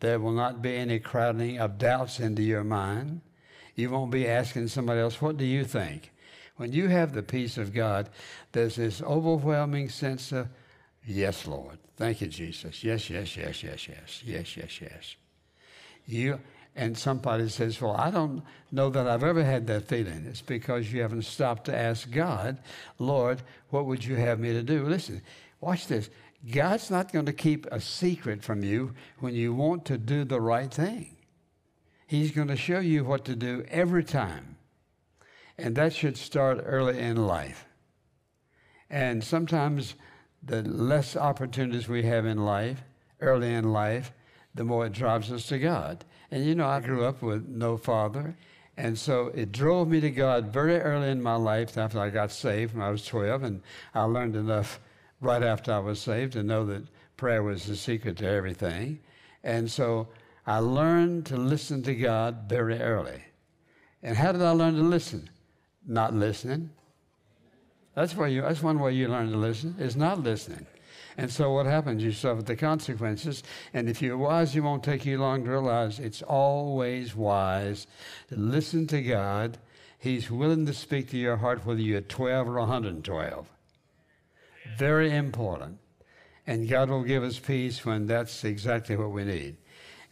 There 0.00 0.18
will 0.18 0.32
not 0.32 0.60
be 0.60 0.74
any 0.74 0.98
crowding 0.98 1.60
of 1.60 1.78
doubts 1.78 2.18
into 2.18 2.42
your 2.42 2.64
mind. 2.64 3.20
You 3.76 3.90
won't 3.90 4.10
be 4.10 4.26
asking 4.26 4.66
somebody 4.66 4.98
else, 4.98 5.22
What 5.22 5.36
do 5.36 5.44
you 5.44 5.64
think? 5.64 6.10
When 6.56 6.72
you 6.72 6.88
have 6.88 7.12
the 7.12 7.22
peace 7.22 7.58
of 7.58 7.72
God, 7.72 8.10
there's 8.50 8.74
this 8.74 9.02
overwhelming 9.02 9.88
sense 9.88 10.32
of, 10.32 10.48
Yes, 11.06 11.46
Lord. 11.46 11.78
Thank 11.96 12.22
you, 12.22 12.26
Jesus. 12.26 12.82
Yes, 12.82 13.08
yes, 13.08 13.36
yes, 13.36 13.62
yes, 13.62 13.86
yes, 13.86 14.22
yes, 14.26 14.56
yes, 14.56 14.80
yes. 14.80 15.16
You 16.06 16.40
and 16.74 16.98
somebody 16.98 17.48
says, 17.48 17.80
Well, 17.80 17.96
I 17.96 18.10
don't 18.10 18.42
know 18.72 18.90
that 18.90 19.06
I've 19.06 19.22
ever 19.22 19.44
had 19.44 19.68
that 19.68 19.86
feeling. 19.86 20.26
It's 20.28 20.42
because 20.42 20.92
you 20.92 21.02
haven't 21.02 21.22
stopped 21.22 21.66
to 21.66 21.76
ask 21.76 22.10
God, 22.10 22.58
Lord, 22.98 23.42
what 23.70 23.86
would 23.86 24.04
you 24.04 24.16
have 24.16 24.40
me 24.40 24.52
to 24.52 24.62
do? 24.64 24.84
Listen, 24.86 25.22
watch 25.64 25.86
this. 25.86 26.10
God's 26.50 26.90
not 26.90 27.12
going 27.12 27.26
to 27.26 27.32
keep 27.32 27.66
a 27.66 27.80
secret 27.80 28.42
from 28.42 28.62
you 28.62 28.94
when 29.18 29.34
you 29.34 29.54
want 29.54 29.84
to 29.86 29.96
do 29.96 30.24
the 30.24 30.40
right 30.40 30.72
thing. 30.72 31.16
He's 32.06 32.32
going 32.32 32.48
to 32.48 32.56
show 32.56 32.80
you 32.80 33.04
what 33.04 33.24
to 33.24 33.34
do 33.34 33.64
every 33.68 34.04
time. 34.04 34.56
And 35.56 35.74
that 35.76 35.94
should 35.94 36.18
start 36.18 36.62
early 36.64 36.98
in 36.98 37.26
life. 37.26 37.66
And 38.90 39.24
sometimes 39.24 39.94
the 40.42 40.62
less 40.62 41.16
opportunities 41.16 41.88
we 41.88 42.02
have 42.02 42.26
in 42.26 42.44
life, 42.44 42.82
early 43.20 43.54
in 43.54 43.72
life, 43.72 44.12
the 44.54 44.64
more 44.64 44.86
it 44.86 44.92
drives 44.92 45.32
us 45.32 45.46
to 45.46 45.58
God. 45.58 46.04
And 46.30 46.44
you 46.44 46.54
know, 46.54 46.66
I 46.66 46.80
grew 46.80 47.04
up 47.04 47.22
with 47.22 47.48
no 47.48 47.76
father. 47.76 48.36
And 48.76 48.98
so 48.98 49.28
it 49.28 49.52
drove 49.52 49.88
me 49.88 50.00
to 50.00 50.10
God 50.10 50.52
very 50.52 50.78
early 50.80 51.08
in 51.08 51.22
my 51.22 51.36
life 51.36 51.78
after 51.78 51.98
I 51.98 52.10
got 52.10 52.32
saved 52.32 52.74
when 52.74 52.82
I 52.82 52.90
was 52.90 53.06
12. 53.06 53.42
And 53.44 53.62
I 53.94 54.02
learned 54.02 54.36
enough 54.36 54.80
right 55.24 55.42
after 55.42 55.72
I 55.72 55.78
was 55.78 56.00
saved 56.00 56.34
to 56.34 56.42
know 56.42 56.64
that 56.66 56.84
prayer 57.16 57.42
was 57.42 57.66
the 57.66 57.76
secret 57.76 58.18
to 58.18 58.28
everything. 58.28 59.00
And 59.42 59.70
so 59.70 60.08
I 60.46 60.58
learned 60.58 61.26
to 61.26 61.36
listen 61.36 61.82
to 61.84 61.94
God 61.94 62.48
very 62.48 62.80
early. 62.80 63.22
And 64.02 64.16
how 64.16 64.32
did 64.32 64.42
I 64.42 64.50
learn 64.50 64.74
to 64.74 64.82
listen? 64.82 65.30
Not 65.86 66.14
listening. 66.14 66.70
That's 67.94 68.16
where 68.16 68.28
you 68.28 68.42
that's 68.42 68.62
one 68.62 68.80
way 68.80 68.92
you 68.92 69.08
learn 69.08 69.30
to 69.30 69.36
listen, 69.36 69.76
is 69.78 69.96
not 69.96 70.22
listening. 70.22 70.66
And 71.16 71.30
so 71.30 71.52
what 71.52 71.66
happens? 71.66 72.02
You 72.02 72.12
suffer 72.12 72.42
the 72.42 72.56
consequences. 72.56 73.44
And 73.72 73.88
if 73.88 74.02
you're 74.02 74.18
wise, 74.18 74.54
it 74.56 74.60
won't 74.60 74.82
take 74.82 75.06
you 75.06 75.18
long 75.18 75.44
to 75.44 75.50
realize 75.50 76.00
it's 76.00 76.22
always 76.22 77.14
wise 77.14 77.86
to 78.28 78.36
listen 78.36 78.86
to 78.88 79.00
God. 79.00 79.58
He's 79.98 80.30
willing 80.30 80.66
to 80.66 80.74
speak 80.74 81.10
to 81.10 81.16
your 81.16 81.36
heart 81.36 81.64
whether 81.64 81.80
you're 81.80 82.00
12 82.00 82.48
or 82.48 82.58
112. 82.58 83.53
Very 84.76 85.14
important. 85.14 85.78
And 86.46 86.68
God 86.68 86.90
will 86.90 87.04
give 87.04 87.22
us 87.22 87.38
peace 87.38 87.84
when 87.84 88.06
that's 88.06 88.44
exactly 88.44 88.96
what 88.96 89.10
we 89.10 89.24
need. 89.24 89.56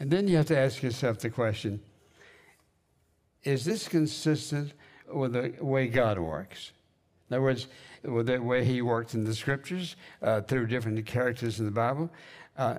And 0.00 0.10
then 0.10 0.28
you 0.28 0.36
have 0.36 0.46
to 0.46 0.58
ask 0.58 0.82
yourself 0.82 1.18
the 1.18 1.30
question 1.30 1.80
is 3.44 3.64
this 3.64 3.88
consistent 3.88 4.72
with 5.12 5.32
the 5.32 5.54
way 5.60 5.88
God 5.88 6.18
works? 6.18 6.72
In 7.28 7.34
other 7.34 7.42
words, 7.42 7.66
with 8.04 8.26
the 8.26 8.40
way 8.40 8.64
He 8.64 8.82
worked 8.82 9.14
in 9.14 9.24
the 9.24 9.34
scriptures 9.34 9.96
uh, 10.22 10.42
through 10.42 10.68
different 10.68 11.04
characters 11.06 11.58
in 11.58 11.64
the 11.64 11.72
Bible. 11.72 12.10
Uh, 12.56 12.78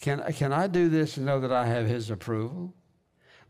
can, 0.00 0.20
can 0.32 0.52
I 0.52 0.66
do 0.66 0.88
this 0.88 1.16
and 1.16 1.26
know 1.26 1.38
that 1.40 1.52
I 1.52 1.66
have 1.66 1.86
His 1.86 2.10
approval? 2.10 2.74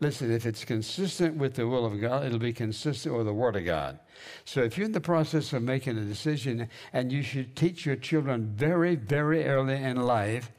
Listen, 0.02 0.32
if 0.32 0.46
it's 0.46 0.64
consistent 0.64 1.36
with 1.36 1.54
the 1.54 1.68
will 1.68 1.86
of 1.86 2.00
God, 2.00 2.26
it'll 2.26 2.40
be 2.40 2.52
consistent 2.52 3.14
with 3.14 3.24
the 3.24 3.32
Word 3.32 3.54
of 3.54 3.64
God. 3.64 4.00
So 4.44 4.60
if 4.60 4.76
you're 4.76 4.86
in 4.86 4.90
the 4.90 5.00
process 5.00 5.52
of 5.52 5.62
making 5.62 5.96
a 5.96 6.04
decision, 6.04 6.68
and 6.92 7.12
you 7.12 7.22
should 7.22 7.54
teach 7.54 7.86
your 7.86 7.94
children 7.94 8.52
very, 8.56 8.96
very 8.96 9.44
early 9.46 9.76
in 9.76 9.96
life 9.98 10.50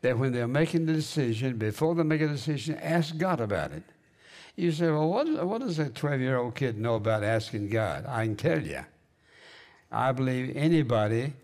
that 0.00 0.18
when 0.18 0.32
they're 0.32 0.48
making 0.48 0.86
the 0.86 0.94
decision, 0.94 1.58
before 1.58 1.94
they 1.94 2.02
make 2.02 2.22
a 2.22 2.28
decision, 2.28 2.78
ask 2.78 3.18
God 3.18 3.42
about 3.42 3.72
it. 3.72 3.82
You 4.56 4.72
say, 4.72 4.86
well, 4.90 5.10
what, 5.10 5.46
what 5.46 5.60
does 5.60 5.78
a 5.78 5.90
12 5.90 6.20
year 6.22 6.38
old 6.38 6.54
kid 6.54 6.78
know 6.78 6.94
about 6.94 7.22
asking 7.22 7.68
God? 7.68 8.06
I 8.08 8.24
can 8.24 8.36
tell 8.36 8.62
you. 8.62 8.86
I 9.92 10.12
believe 10.12 10.56
anybody 10.56 11.34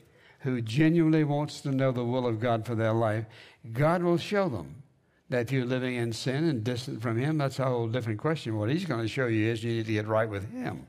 who 0.40 0.62
genuinely 0.62 1.24
wants 1.24 1.60
to 1.60 1.72
know 1.72 1.92
the 1.92 2.06
will 2.06 2.26
of 2.26 2.40
God 2.40 2.64
for 2.64 2.74
their 2.74 2.94
life, 2.94 3.26
God 3.70 4.02
will 4.02 4.16
show 4.16 4.48
them 4.48 4.81
that 5.32 5.40
if 5.40 5.52
you're 5.52 5.64
living 5.64 5.94
in 5.94 6.12
sin 6.12 6.44
and 6.44 6.62
distant 6.62 7.00
from 7.00 7.16
Him, 7.16 7.38
that's 7.38 7.58
a 7.58 7.64
whole 7.64 7.88
different 7.88 8.20
question. 8.20 8.58
What 8.58 8.68
He's 8.68 8.84
going 8.84 9.00
to 9.00 9.08
show 9.08 9.26
you 9.28 9.50
is 9.50 9.64
you 9.64 9.72
need 9.72 9.86
to 9.86 9.92
get 9.92 10.06
right 10.06 10.28
with 10.28 10.52
Him. 10.52 10.86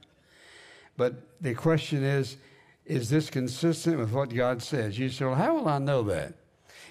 But 0.98 1.16
the 1.42 1.54
question 1.54 2.04
is, 2.04 2.36
is 2.86 3.10
this 3.10 3.30
consistent 3.30 3.98
with 3.98 4.12
what 4.12 4.36
God 4.36 4.62
says? 4.62 5.00
You 5.00 5.08
say, 5.08 5.24
well, 5.24 5.36
how 5.36 5.56
will 5.56 5.70
I 5.70 5.78
know 5.78 6.04
that? 6.04 6.34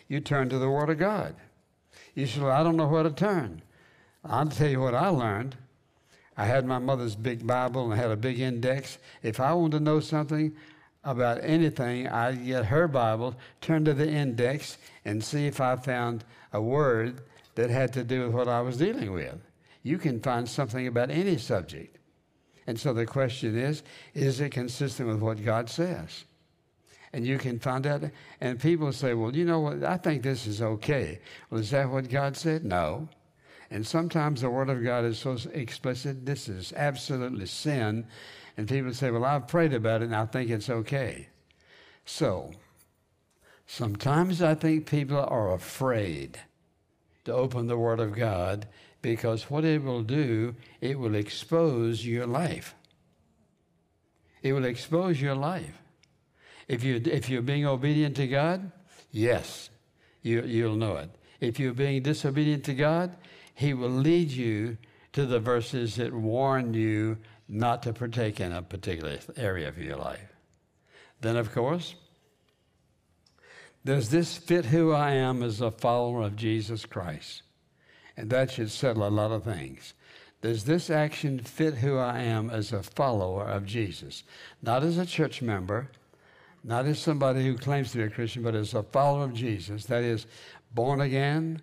You 0.09 0.21
turn 0.21 0.49
to 0.49 0.59
the 0.59 0.71
Word 0.71 0.89
of 0.89 0.99
God. 0.99 1.35
You 2.15 2.27
say, 2.27 2.41
well, 2.41 2.51
I 2.51 2.63
don't 2.63 2.79
know 2.79 2.87
where 2.87 3.03
to 3.03 3.11
turn. 3.11 3.61
I'll 4.25 4.47
tell 4.47 4.71
you 4.71 4.81
what 4.81 4.95
I 4.95 5.09
learned. 5.09 5.55
I 6.39 6.47
had 6.47 6.65
my 6.65 6.79
mother's 6.79 7.17
big 7.17 7.47
Bible 7.47 7.93
and 7.93 8.01
had 8.01 8.11
a 8.11 8.17
big 8.17 8.41
index. 8.41 8.97
If 9.23 9.41
I 9.41 9.53
wanted 9.53 9.77
to 9.77 9.85
know 9.85 10.01
something 10.01 10.57
about 11.05 11.39
anything, 11.43 12.09
I'd 12.09 12.47
get 12.47 12.65
her 12.67 12.89
Bible, 12.89 13.37
turn 13.61 13.85
to 13.85 13.93
the 13.93 14.09
index, 14.09 14.79
and 15.05 15.23
see 15.23 15.47
if 15.47 15.61
I 15.61 15.77
found 15.77 16.25
a 16.51 16.63
word 16.63 17.21
that 17.55 17.71
had 17.71 17.93
to 17.95 18.05
do 18.05 18.25
with 18.25 18.33
what 18.33 18.49
I 18.49 18.61
was 18.61 18.77
dealing 18.77 19.13
with. 19.13 19.39
You 19.83 19.99
can 19.99 20.21
find 20.21 20.49
something 20.49 20.87
about 20.87 21.11
any 21.11 21.39
subject. 21.39 21.99
And 22.67 22.79
so 22.79 22.93
the 22.93 23.07
question 23.07 23.59
is 23.59 23.83
is 24.15 24.41
it 24.41 24.51
consistent 24.51 25.09
with 25.09 25.21
what 25.21 25.45
God 25.45 25.69
says? 25.69 26.25
And 27.13 27.27
you 27.27 27.37
can 27.37 27.59
find 27.59 27.87
out. 27.87 28.05
And 28.41 28.59
people 28.59 28.91
say, 28.93 29.13
well, 29.13 29.37
you 29.37 29.45
know 29.45 29.61
what? 29.61 29.85
I 29.85 29.99
think 29.99 30.23
this 30.23 30.47
is 30.47 30.63
okay. 30.63 31.21
Well, 31.51 31.61
is 31.61 31.71
that 31.71 31.91
what 31.91 32.09
God 32.09 32.37
said? 32.37 32.65
No. 32.65 33.09
And 33.71 33.87
sometimes 33.87 34.41
the 34.41 34.51
Word 34.51 34.71
of 34.71 34.83
God 34.83 35.05
is 35.05 35.19
so 35.19 35.37
explicit, 35.53 36.25
this 36.25 36.49
is 36.49 36.73
absolutely 36.75 37.47
sin. 37.47 38.07
And 38.57 38.69
people 38.69 38.93
say, 38.93 39.11
well, 39.11 39.25
I've 39.25 39.49
prayed 39.49 39.73
about 39.73 40.03
it 40.03 40.07
and 40.07 40.15
I 40.15 40.27
think 40.27 40.51
it's 40.51 40.71
okay. 40.71 41.29
So, 42.05 42.53
sometimes 43.67 44.43
I 44.43 44.55
think 44.55 44.87
people 44.87 45.19
are 45.19 45.55
afraid 45.55 46.39
to 47.25 47.33
open 47.33 47.67
the 47.67 47.79
Word 47.79 48.01
of 48.01 48.15
God 48.15 48.67
because 49.01 49.51
what 49.51 49.65
it 49.65 49.83
will 49.83 50.03
do, 50.03 50.55
it 50.81 50.99
will 50.99 51.15
expose 51.15 52.07
your 52.07 52.27
life. 52.27 52.75
It 54.43 54.53
will 54.53 54.65
expose 54.65 55.21
your 55.21 55.35
life. 55.35 55.81
If, 56.69 56.83
you, 56.85 57.01
if 57.05 57.29
you're 57.29 57.43
being 57.43 57.67
obedient 57.67 58.17
to 58.17 58.27
God, 58.27 58.71
yes, 59.11 59.71
you, 60.23 60.43
you'll 60.43 60.77
know 60.77 60.97
it. 60.97 61.11
If 61.41 61.59
you're 61.59 61.75
being 61.75 62.03
disobedient 62.03 62.65
to 62.65 62.75
God, 62.75 63.17
He 63.55 63.75
will 63.75 63.91
lead 63.91 64.31
you 64.31 64.79
to 65.13 65.27
the 65.27 65.41
verses 65.41 65.97
that 65.97 66.13
warn 66.13 66.75
you 66.75 67.19
not 67.49 67.83
to 67.83 67.93
partake 67.93 68.41
in 68.41 68.53
a 68.53 68.63
particular 68.63 69.19
area 69.37 69.69
of 69.69 69.79
your 69.79 69.97
life. 69.97 70.33
Then, 71.21 71.37
of 71.37 71.53
course, 71.53 71.95
does 73.85 74.11
this 74.11 74.37
fit 74.37 74.67
who 74.67 74.93
I 74.93 75.13
am 75.13 75.43
as 75.43 75.61
a 75.61 75.71
follower 75.71 76.23
of 76.23 76.37
Jesus 76.37 76.87
Christ? 76.87 77.43
And 78.17 78.31
that 78.31 78.51
should 78.51 78.71
settle 78.71 79.07
a 79.07 79.11
lot 79.11 79.33
of 79.33 79.45
things. 79.45 79.95
Does 80.41 80.65
this 80.65 80.91
action 80.91 81.39
fit 81.39 81.75
who 81.75 81.99
I 81.99 82.21
am 82.21 82.51
as 82.51 82.73
a 82.73 82.83
follower 82.83 83.45
of 83.45 83.65
Jesus? 83.65 84.25
Not 84.61 84.83
as 84.83 84.99
a 84.99 85.07
church 85.07 85.41
member, 85.41 85.89
not 86.65 86.87
as 86.87 86.99
somebody 86.99 87.45
who 87.45 87.57
claims 87.57 87.93
to 87.93 87.99
be 87.99 88.05
a 88.05 88.11
Christian, 88.11 88.43
but 88.43 88.55
as 88.55 88.75
a 88.75 88.83
follower 88.83 89.25
of 89.25 89.35
Jesus. 89.35 89.85
That 89.87 90.03
is, 90.03 90.27
born 90.75 91.01
again, 91.01 91.63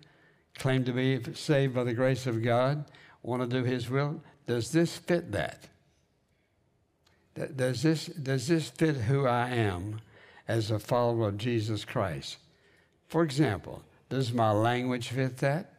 claim 0.58 0.84
to 0.84 0.92
be 0.92 1.20
saved 1.34 1.74
by 1.74 1.84
the 1.84 1.94
grace 1.94 2.26
of 2.26 2.42
God, 2.42 2.84
want 3.22 3.42
to 3.42 3.48
do 3.48 3.64
His 3.64 3.88
will. 3.88 4.22
Does 4.46 4.72
this 4.72 4.96
fit 4.96 5.32
that? 5.32 5.68
Does 7.56 7.82
this, 7.82 8.06
does 8.06 8.48
this 8.48 8.68
fit 8.68 8.96
who 8.96 9.26
I 9.26 9.50
am 9.50 10.00
as 10.50 10.72
a 10.72 10.80
follower 10.80 11.28
of 11.28 11.38
Jesus 11.38 11.84
Christ. 11.84 12.38
For 13.06 13.22
example, 13.22 13.84
does 14.08 14.32
my 14.32 14.50
language 14.50 15.10
fit 15.10 15.36
that? 15.38 15.74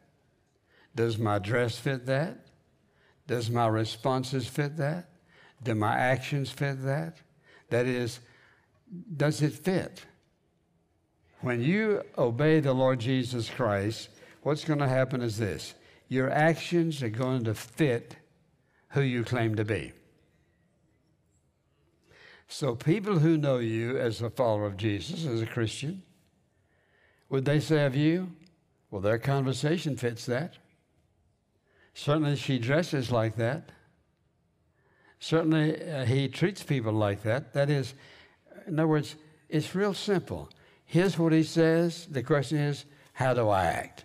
Does 0.96 1.18
my 1.18 1.40
dress 1.40 1.78
fit 1.78 2.06
that? 2.06 2.38
Does 3.28 3.50
my 3.50 3.68
responses 3.68 4.48
fit 4.48 4.78
that? 4.78 5.10
Do 5.62 5.76
my 5.76 5.98
actions 5.98 6.50
fit 6.50 6.84
that? 6.86 7.18
That 7.70 7.86
is, 7.86 8.22
does 9.18 9.42
it 9.42 9.52
fit? 9.52 10.06
When 11.42 11.62
you 11.62 12.04
obey 12.18 12.62
the 12.62 12.74
Lord 12.74 13.00
Jesus 13.02 13.50
Christ, 13.50 14.08
what's 14.44 14.64
going 14.64 14.80
to 14.80 14.88
happen 14.88 15.22
is 15.22 15.38
this 15.38 15.76
your 16.08 16.30
actions 16.30 17.04
are 17.04 17.10
going 17.10 17.44
to 17.44 17.54
fit 17.54 18.16
who 18.92 19.02
you 19.02 19.26
claim 19.26 19.56
to 19.56 19.66
be. 19.66 19.92
So, 22.52 22.76
people 22.76 23.20
who 23.20 23.38
know 23.38 23.60
you 23.60 23.98
as 23.98 24.22
a 24.22 24.30
follower 24.30 24.66
of 24.66 24.76
Jesus, 24.76 25.26
as 25.26 25.42
a 25.42 25.46
Christian, 25.46 26.04
would 27.30 27.46
they 27.46 27.62
say 27.62 27.86
of 27.86 27.96
you, 27.96 28.30
well, 28.92 29.02
their 29.02 29.18
conversation 29.18 29.96
fits 29.96 30.26
that? 30.26 30.56
Certainly, 31.94 32.36
she 32.36 32.60
dresses 32.60 33.10
like 33.10 33.38
that. 33.38 33.70
Certainly, 35.20 35.82
uh, 35.90 36.04
he 36.04 36.28
treats 36.28 36.62
people 36.62 36.92
like 36.92 37.24
that. 37.24 37.54
That 37.54 37.70
is, 37.70 37.94
in 38.68 38.78
other 38.78 38.88
words, 38.90 39.16
it's 39.48 39.74
real 39.74 39.94
simple. 39.94 40.50
Here's 40.84 41.18
what 41.18 41.32
he 41.32 41.44
says. 41.44 42.06
The 42.08 42.22
question 42.22 42.58
is, 42.58 42.84
how 43.14 43.34
do 43.34 43.48
I 43.48 43.68
act? 43.68 44.04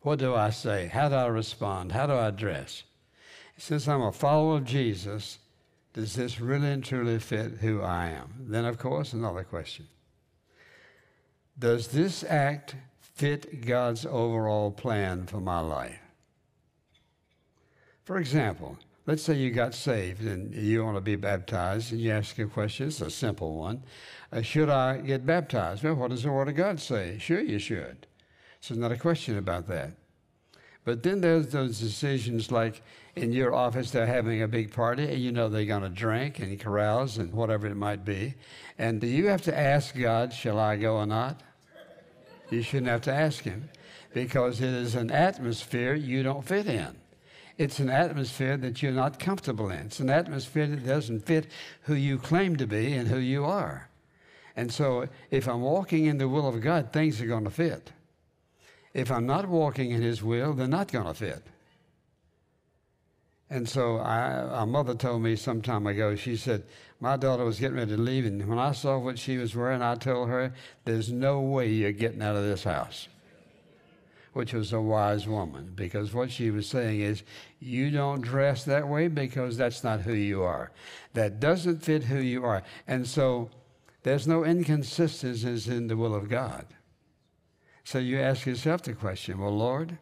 What 0.00 0.18
do 0.18 0.34
I 0.34 0.50
say? 0.50 0.88
How 0.88 1.08
do 1.08 1.14
I 1.14 1.26
respond? 1.26 1.92
How 1.92 2.08
do 2.08 2.14
I 2.14 2.32
dress? 2.32 2.82
Since 3.58 3.86
I'm 3.86 4.02
a 4.02 4.10
follower 4.10 4.56
of 4.56 4.64
Jesus, 4.64 5.38
does 5.94 6.14
this 6.14 6.40
really 6.40 6.70
and 6.70 6.84
truly 6.84 7.20
fit 7.20 7.52
who 7.60 7.80
I 7.80 8.08
am? 8.08 8.46
Then, 8.48 8.64
of 8.64 8.78
course, 8.78 9.12
another 9.12 9.44
question 9.44 9.86
Does 11.58 11.88
this 11.88 12.24
act 12.28 12.74
fit 13.00 13.64
God's 13.64 14.04
overall 14.04 14.70
plan 14.72 15.26
for 15.26 15.40
my 15.40 15.60
life? 15.60 16.00
For 18.02 18.18
example, 18.18 18.76
let's 19.06 19.22
say 19.22 19.34
you 19.34 19.50
got 19.50 19.72
saved 19.72 20.22
and 20.22 20.52
you 20.52 20.84
want 20.84 20.96
to 20.96 21.00
be 21.00 21.16
baptized, 21.16 21.92
and 21.92 22.00
you 22.00 22.10
ask 22.10 22.38
a 22.38 22.46
question, 22.46 22.88
it's 22.88 23.00
a 23.00 23.08
simple 23.08 23.54
one. 23.54 23.82
Uh, 24.32 24.42
should 24.42 24.68
I 24.68 24.98
get 24.98 25.24
baptized? 25.24 25.84
Well, 25.84 25.94
what 25.94 26.10
does 26.10 26.24
the 26.24 26.32
Word 26.32 26.48
of 26.48 26.56
God 26.56 26.80
say? 26.80 27.18
Sure, 27.18 27.40
you 27.40 27.60
should. 27.60 28.08
So, 28.60 28.74
not 28.74 28.92
a 28.92 28.96
question 28.96 29.38
about 29.38 29.68
that. 29.68 29.92
But 30.84 31.02
then 31.02 31.20
there's 31.20 31.48
those 31.48 31.80
decisions 31.80 32.50
like 32.50 32.82
in 33.16 33.32
your 33.32 33.54
office, 33.54 33.90
they're 33.90 34.06
having 34.06 34.42
a 34.42 34.48
big 34.48 34.72
party, 34.72 35.04
and 35.04 35.18
you 35.18 35.32
know 35.32 35.48
they're 35.48 35.64
going 35.64 35.82
to 35.82 35.88
drink 35.88 36.40
and 36.40 36.58
carouse 36.58 37.16
and 37.16 37.32
whatever 37.32 37.66
it 37.66 37.76
might 37.76 38.04
be. 38.04 38.34
And 38.78 39.00
do 39.00 39.06
you 39.06 39.28
have 39.28 39.42
to 39.42 39.56
ask 39.56 39.96
God, 39.96 40.32
shall 40.32 40.58
I 40.58 40.76
go 40.76 40.96
or 40.96 41.06
not? 41.06 41.40
You 42.50 42.62
shouldn't 42.62 42.88
have 42.88 43.02
to 43.02 43.14
ask 43.14 43.44
Him 43.44 43.70
because 44.12 44.60
it 44.60 44.68
is 44.68 44.94
an 44.94 45.10
atmosphere 45.10 45.94
you 45.94 46.22
don't 46.22 46.44
fit 46.44 46.66
in. 46.66 46.96
It's 47.56 47.78
an 47.78 47.88
atmosphere 47.88 48.56
that 48.56 48.82
you're 48.82 48.92
not 48.92 49.20
comfortable 49.20 49.70
in. 49.70 49.86
It's 49.86 50.00
an 50.00 50.10
atmosphere 50.10 50.66
that 50.66 50.84
doesn't 50.84 51.20
fit 51.24 51.46
who 51.82 51.94
you 51.94 52.18
claim 52.18 52.56
to 52.56 52.66
be 52.66 52.94
and 52.94 53.08
who 53.08 53.18
you 53.18 53.44
are. 53.44 53.88
And 54.56 54.72
so 54.72 55.08
if 55.30 55.48
I'm 55.48 55.62
walking 55.62 56.06
in 56.06 56.18
the 56.18 56.28
will 56.28 56.48
of 56.48 56.60
God, 56.60 56.92
things 56.92 57.20
are 57.20 57.26
going 57.26 57.44
to 57.44 57.50
fit. 57.50 57.92
If 58.94 59.10
I'm 59.10 59.26
not 59.26 59.48
walking 59.48 59.90
in 59.90 60.00
His 60.00 60.22
will, 60.22 60.54
they're 60.54 60.68
not 60.68 60.90
going 60.90 61.06
to 61.06 61.14
fit. 61.14 61.42
And 63.50 63.68
so 63.68 63.98
I, 63.98 64.62
a 64.62 64.66
mother 64.66 64.94
told 64.94 65.22
me 65.22 65.36
some 65.36 65.60
time 65.60 65.86
ago, 65.86 66.14
she 66.14 66.36
said, 66.36 66.64
my 67.00 67.16
daughter 67.16 67.44
was 67.44 67.60
getting 67.60 67.76
ready 67.76 67.94
to 67.94 68.00
leave, 68.00 68.24
and 68.24 68.48
when 68.48 68.58
I 68.58 68.72
saw 68.72 68.98
what 68.98 69.18
she 69.18 69.36
was 69.36 69.54
wearing, 69.54 69.82
I 69.82 69.96
told 69.96 70.28
her, 70.28 70.54
there's 70.84 71.12
no 71.12 71.40
way 71.40 71.68
you're 71.68 71.92
getting 71.92 72.22
out 72.22 72.36
of 72.36 72.44
this 72.44 72.64
house. 72.64 73.08
Which 74.32 74.54
was 74.54 74.72
a 74.72 74.80
wise 74.80 75.28
woman, 75.28 75.72
because 75.74 76.14
what 76.14 76.30
she 76.30 76.50
was 76.50 76.66
saying 76.66 77.00
is, 77.00 77.22
you 77.60 77.90
don't 77.90 78.22
dress 78.22 78.64
that 78.64 78.88
way 78.88 79.08
because 79.08 79.56
that's 79.56 79.84
not 79.84 80.00
who 80.00 80.14
you 80.14 80.42
are. 80.42 80.72
That 81.12 81.38
doesn't 81.40 81.84
fit 81.84 82.04
who 82.04 82.18
you 82.18 82.44
are. 82.44 82.62
And 82.88 83.06
so 83.06 83.50
there's 84.02 84.26
no 84.26 84.44
inconsistencies 84.44 85.68
in 85.68 85.86
the 85.88 85.96
will 85.96 86.14
of 86.14 86.28
God. 86.28 86.66
So 87.84 87.98
you 87.98 88.18
ask 88.18 88.46
yourself 88.46 88.82
the 88.82 88.94
question, 88.94 89.38
well, 89.38 89.56
Lord, 89.56 89.98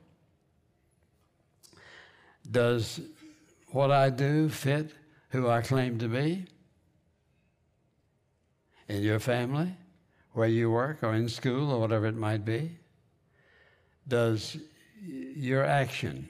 does 2.49 3.01
what 3.73 3.91
I 3.91 4.09
do 4.09 4.49
fit 4.49 4.93
who 5.31 5.49
I 5.49 5.63
claim 5.63 5.99
to 5.99 6.09
be? 6.09 6.47
In 8.89 9.03
your 9.03 9.19
family, 9.19 9.75
where 10.33 10.49
you 10.49 10.71
work, 10.71 11.03
or 11.03 11.15
in 11.15 11.29
school, 11.29 11.71
or 11.73 11.81
whatever 11.81 12.07
it 12.07 12.17
might 12.17 12.45
be? 12.45 12.79
Does 14.07 14.57
your 15.01 15.65
action, 15.65 16.29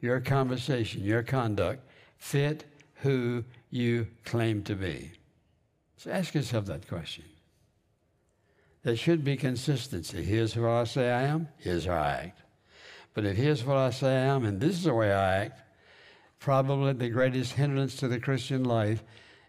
your 0.00 0.20
conversation, 0.20 1.02
your 1.02 1.22
conduct 1.22 1.88
fit 2.18 2.64
who 2.96 3.44
you 3.70 4.06
claim 4.24 4.62
to 4.64 4.74
be? 4.74 5.12
So 5.96 6.10
ask 6.10 6.34
yourself 6.34 6.66
that 6.66 6.86
question. 6.86 7.24
There 8.82 8.96
should 8.96 9.24
be 9.24 9.36
consistency. 9.36 10.22
Here's 10.22 10.52
who 10.52 10.68
I 10.68 10.84
say 10.84 11.10
I 11.10 11.22
am, 11.22 11.48
here's 11.58 11.86
how 11.86 11.94
I 11.94 12.10
act. 12.10 12.42
But 13.14 13.24
if 13.24 13.36
here's 13.36 13.64
what 13.64 13.76
I 13.76 13.90
say 13.90 14.14
I 14.16 14.26
am, 14.26 14.44
and 14.44 14.60
this 14.60 14.76
is 14.76 14.84
the 14.84 14.94
way 14.94 15.12
I 15.12 15.44
act, 15.44 15.62
probably 16.38 16.92
the 16.92 17.08
greatest 17.08 17.52
hindrance 17.52 17.96
to 17.96 18.08
the 18.08 18.20
Christian 18.20 18.64
life 18.64 19.02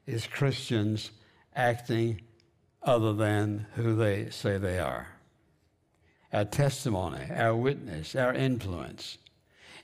is 0.08 0.26
Christians 0.26 1.12
acting 1.56 2.22
other 2.82 3.14
than 3.14 3.68
who 3.76 3.96
they 3.96 4.30
say 4.30 4.58
they 4.58 4.80
are. 4.80 5.08
Our 6.34 6.46
testimony, 6.46 7.26
our 7.36 7.56
witness, 7.56 8.16
our 8.16 8.34
influence. 8.34 9.18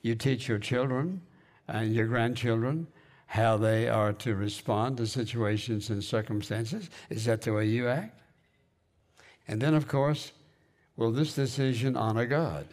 You 0.02 0.16
teach 0.16 0.48
your 0.48 0.60
children 0.60 1.22
and 1.68 1.94
your 1.94 2.08
grandchildren 2.08 2.88
how 3.28 3.58
they 3.58 3.90
are 3.90 4.14
to 4.14 4.36
respond 4.36 4.98
to 4.98 5.08
situations 5.08 5.90
and 5.90 6.04
circumstances. 6.04 6.90
Is 7.10 7.26
that 7.26 7.42
the 7.42 7.54
way 7.54 7.66
you 7.66 7.88
act? 7.88 8.20
And 9.48 9.62
then, 9.62 9.74
of 9.74 9.88
course, 9.88 10.32
will 10.96 11.12
this 11.12 11.36
decision 11.36 11.96
honor 11.96 12.26
God? 12.26 12.68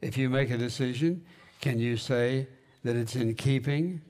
If 0.00 0.16
you 0.16 0.30
make 0.30 0.50
a 0.50 0.58
decision, 0.58 1.24
can 1.60 1.78
you 1.78 1.96
say, 1.96 2.46
that 2.84 2.96
it's 2.96 3.16
in 3.16 3.34
keeping 3.34 4.00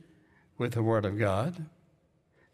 with 0.58 0.74
the 0.74 0.82
Word 0.82 1.04
of 1.04 1.18
God, 1.18 1.66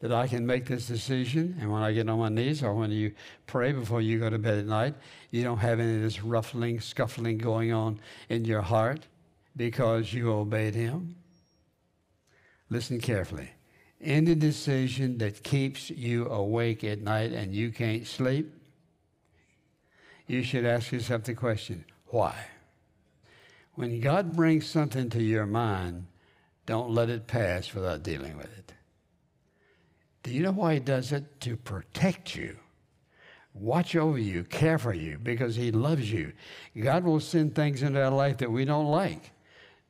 that 0.01 0.13
I 0.13 0.27
can 0.27 0.47
make 0.47 0.67
this 0.67 0.87
decision, 0.87 1.57
and 1.61 1.73
when 1.73 1.83
I 1.83 1.93
get 1.93 2.09
on 2.09 2.19
my 2.19 2.29
knees 2.29 2.63
or 2.63 2.75
when 2.75 2.91
you 2.91 3.13
pray 3.47 3.73
before 3.73 4.01
you 4.01 4.19
go 4.19 4.31
to 4.31 4.39
bed 4.39 4.59
at 4.59 4.67
night, 4.67 4.95
you 5.31 5.43
don't 5.43 5.59
have 5.59 5.81
any 5.81 5.97
of 5.97 6.03
this 6.03 6.23
ruffling, 6.23 6.81
scuffling 6.81 7.39
going 7.39 7.73
on 7.73 8.01
in 8.29 8.45
your 8.45 8.61
heart 8.63 9.07
because 9.57 10.13
you 10.13 10.31
obeyed 10.33 10.75
Him. 10.75 11.17
Listen 12.71 13.01
carefully. 13.01 13.51
Any 14.05 14.35
decision 14.35 15.17
that 15.19 15.43
keeps 15.43 15.89
you 15.89 16.29
awake 16.29 16.85
at 16.85 17.01
night 17.01 17.33
and 17.33 17.55
you 17.55 17.71
can't 17.71 18.07
sleep, 18.07 18.53
you 20.27 20.43
should 20.43 20.67
ask 20.67 20.93
yourself 20.93 21.25
the 21.25 21.35
question 21.35 21.87
why? 22.09 22.35
When 23.77 24.01
God 24.01 24.37
brings 24.37 24.67
something 24.67 25.09
to 25.11 25.23
your 25.23 25.47
mind, 25.47 26.07
don't 26.67 26.91
let 26.91 27.09
it 27.09 27.27
pass 27.27 27.73
without 27.73 28.03
dealing 28.03 28.37
with 28.37 28.57
it. 28.59 28.75
Do 30.23 30.33
you 30.33 30.43
know 30.43 30.53
why 30.53 30.75
He 30.75 30.81
does 30.81 31.11
it? 31.11 31.41
To 31.41 31.57
protect 31.57 32.37
you, 32.37 32.59
watch 33.55 33.97
over 33.97 34.19
you, 34.19 34.45
care 34.45 34.79
for 34.79 34.93
you, 34.93 35.19
because 35.19 35.57
He 35.57 35.73
loves 35.73 36.13
you. 36.13 36.33
God 36.79 37.05
will 37.05 37.21
send 37.21 37.55
things 37.55 37.83
into 37.83 38.03
our 38.03 38.11
life 38.11 38.37
that 38.39 38.53
we 38.53 38.67
don't 38.67 38.91
like 38.91 39.31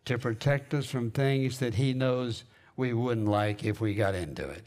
to 0.04 0.18
protect 0.18 0.72
us 0.72 0.86
from 0.86 1.10
things 1.10 1.58
that 1.58 1.74
He 1.74 1.92
knows 1.94 2.44
we 2.76 2.92
wouldn't 2.92 3.28
like 3.28 3.64
if 3.64 3.80
we 3.80 3.94
got 3.94 4.14
into 4.14 4.48
it. 4.48 4.64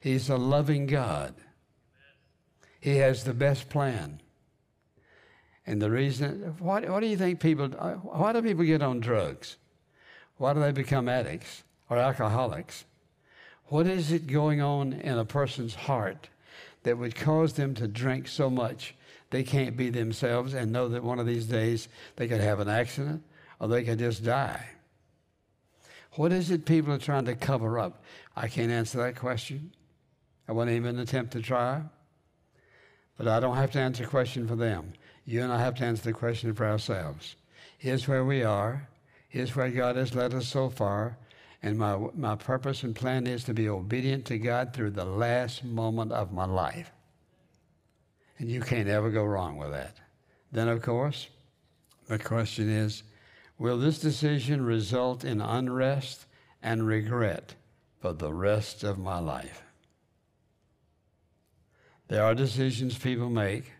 He's 0.00 0.30
a 0.30 0.36
loving 0.36 0.86
God. 0.86 1.34
He 2.80 2.96
has 2.96 3.24
the 3.24 3.34
best 3.34 3.68
plan. 3.68 4.20
And 5.66 5.80
the 5.80 5.90
reason, 5.90 6.56
what, 6.58 6.84
do 6.84 7.06
you 7.06 7.16
think 7.16 7.40
people, 7.40 7.68
why 7.68 8.32
do 8.32 8.42
people 8.42 8.64
get 8.64 8.82
on 8.82 9.00
drugs? 9.00 9.56
Why 10.38 10.54
do 10.54 10.60
they 10.60 10.72
become 10.72 11.08
addicts 11.08 11.62
or 11.90 11.98
alcoholics? 11.98 12.86
What 13.66 13.86
is 13.86 14.10
it 14.10 14.26
going 14.26 14.62
on 14.62 14.94
in 14.94 15.18
a 15.18 15.24
person's 15.24 15.74
heart 15.74 16.28
that 16.82 16.96
would 16.96 17.14
cause 17.14 17.52
them 17.52 17.74
to 17.74 17.86
drink 17.86 18.26
so 18.26 18.48
much 18.48 18.94
they 19.28 19.42
can't 19.44 19.76
be 19.76 19.90
themselves 19.90 20.54
and 20.54 20.72
know 20.72 20.88
that 20.88 21.04
one 21.04 21.20
of 21.20 21.26
these 21.26 21.46
days 21.46 21.88
they 22.16 22.26
could 22.26 22.40
have 22.40 22.58
an 22.58 22.68
accident 22.68 23.22
or 23.60 23.68
they 23.68 23.84
could 23.84 23.98
just 23.98 24.24
die? 24.24 24.64
What 26.14 26.32
is 26.32 26.50
it 26.50 26.64
people 26.64 26.92
are 26.92 26.98
trying 26.98 27.26
to 27.26 27.34
cover 27.34 27.78
up? 27.78 28.02
I 28.36 28.48
can't 28.48 28.72
answer 28.72 28.98
that 28.98 29.16
question. 29.16 29.72
I 30.48 30.52
won't 30.52 30.70
even 30.70 30.98
attempt 30.98 31.32
to 31.32 31.42
try. 31.42 31.82
But 33.16 33.28
I 33.28 33.38
don't 33.38 33.56
have 33.56 33.70
to 33.72 33.80
answer 33.80 34.04
a 34.04 34.08
question 34.08 34.48
for 34.48 34.56
them. 34.56 34.94
You 35.24 35.42
and 35.42 35.52
I 35.52 35.60
have 35.60 35.76
to 35.76 35.84
answer 35.84 36.04
the 36.04 36.12
question 36.12 36.54
for 36.54 36.66
ourselves. 36.66 37.36
Here's 37.78 38.08
where 38.08 38.24
we 38.24 38.42
are. 38.42 38.88
Here's 39.28 39.54
where 39.54 39.70
God 39.70 39.96
has 39.96 40.14
led 40.14 40.34
us 40.34 40.48
so 40.48 40.68
far. 40.68 41.16
And 41.62 41.78
my, 41.78 41.96
my 42.16 42.34
purpose 42.34 42.82
and 42.82 42.96
plan 42.96 43.26
is 43.26 43.44
to 43.44 43.54
be 43.54 43.68
obedient 43.68 44.24
to 44.26 44.38
God 44.38 44.72
through 44.72 44.90
the 44.90 45.04
last 45.04 45.62
moment 45.62 46.12
of 46.12 46.32
my 46.32 46.46
life. 46.46 46.90
And 48.38 48.50
you 48.50 48.60
can't 48.60 48.88
ever 48.88 49.10
go 49.10 49.24
wrong 49.24 49.58
with 49.58 49.70
that. 49.70 49.98
Then, 50.50 50.68
of 50.68 50.82
course, 50.82 51.28
the 52.08 52.18
question 52.18 52.68
is 52.68 53.02
will 53.60 53.78
this 53.78 54.00
decision 54.00 54.64
result 54.64 55.22
in 55.22 55.40
unrest 55.40 56.26
and 56.62 56.86
regret 56.86 57.54
for 58.00 58.14
the 58.14 58.32
rest 58.32 58.82
of 58.82 58.98
my 58.98 59.20
life? 59.20 59.62
There 62.08 62.24
are 62.24 62.34
decisions 62.34 62.98
people 62.98 63.28
make 63.30 63.70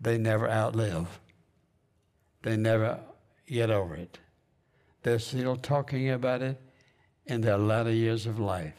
they 0.00 0.18
never 0.18 0.50
outlive. 0.50 1.20
They 2.42 2.56
never 2.56 3.00
get 3.46 3.70
over 3.70 3.94
it. 3.94 4.18
They're 5.02 5.18
still 5.18 5.56
talking 5.56 6.10
about 6.10 6.42
it 6.42 6.60
in 7.26 7.40
their 7.40 7.58
latter 7.58 7.92
years 7.92 8.26
of 8.26 8.38
life. 8.38 8.74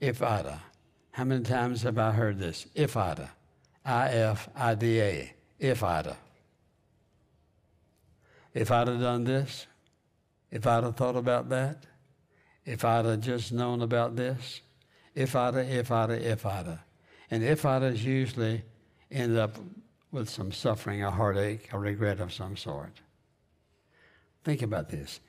If 0.00 0.22
I'da. 0.22 0.60
How 1.12 1.24
many 1.24 1.44
times 1.44 1.82
have 1.82 1.98
I 1.98 2.12
heard 2.12 2.38
this? 2.38 2.66
If 2.74 2.96
I'da. 2.96 3.30
I 3.84 4.08
F 4.08 4.48
I 4.56 4.74
D 4.74 5.00
A. 5.00 5.32
If 5.58 5.82
I'da. 5.82 6.16
If 8.54 8.70
I'd 8.70 8.88
have 8.88 9.00
done 9.00 9.24
this, 9.24 9.66
if 10.50 10.66
I'd 10.66 10.84
have 10.84 10.96
thought 10.96 11.16
about 11.16 11.48
that, 11.50 11.84
if 12.64 12.84
I'd 12.84 13.04
have 13.04 13.20
just 13.20 13.52
known 13.52 13.82
about 13.82 14.16
this, 14.16 14.60
if 15.14 15.36
I'd 15.36 15.54
have, 15.54 15.68
if 15.68 15.90
I'd 15.90 16.10
have, 16.10 16.22
if 16.22 16.46
I'd 16.46 16.66
have. 16.66 16.84
And 17.30 17.42
if 17.42 17.64
I'd 17.64 17.82
have 17.82 18.00
usually 18.00 18.62
ended 19.10 19.38
up 19.38 19.56
with 20.12 20.28
some 20.28 20.50
suffering, 20.52 21.02
a 21.02 21.10
heartache, 21.10 21.72
a 21.72 21.78
regret 21.78 22.20
of 22.20 22.32
some 22.32 22.56
sort. 22.56 23.00
Think 24.44 24.62
about 24.62 24.88
this. 24.88 25.20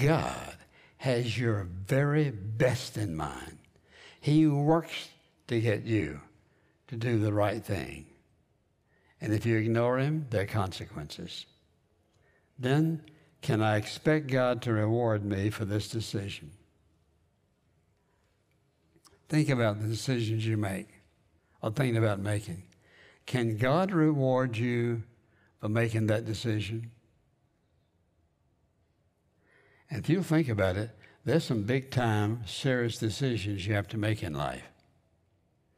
God 0.00 0.56
has 0.98 1.38
your 1.38 1.64
very 1.86 2.30
best 2.30 2.96
in 2.96 3.14
mind. 3.16 3.58
He 4.20 4.46
works 4.46 5.08
to 5.48 5.60
get 5.60 5.84
you 5.84 6.20
to 6.88 6.96
do 6.96 7.18
the 7.18 7.32
right 7.32 7.64
thing. 7.64 8.06
And 9.20 9.32
if 9.32 9.44
you 9.44 9.56
ignore 9.56 9.98
him, 9.98 10.26
there 10.30 10.42
are 10.42 10.46
consequences. 10.46 11.46
Then, 12.60 13.02
can 13.40 13.62
I 13.62 13.76
expect 13.76 14.26
God 14.26 14.60
to 14.62 14.72
reward 14.72 15.24
me 15.24 15.48
for 15.48 15.64
this 15.64 15.88
decision? 15.88 16.50
Think 19.30 19.48
about 19.48 19.80
the 19.80 19.88
decisions 19.88 20.46
you 20.46 20.58
make 20.58 20.88
or 21.62 21.70
think 21.70 21.96
about 21.96 22.20
making. 22.20 22.64
Can 23.24 23.56
God 23.56 23.92
reward 23.92 24.58
you 24.58 25.04
for 25.58 25.70
making 25.70 26.08
that 26.08 26.26
decision? 26.26 26.90
And 29.88 30.00
if 30.00 30.10
you 30.10 30.22
think 30.22 30.48
about 30.48 30.76
it, 30.76 30.90
there's 31.24 31.44
some 31.44 31.62
big 31.62 31.90
time, 31.90 32.42
serious 32.44 32.98
decisions 32.98 33.66
you 33.66 33.74
have 33.74 33.88
to 33.88 33.98
make 33.98 34.22
in 34.22 34.34
life. 34.34 34.68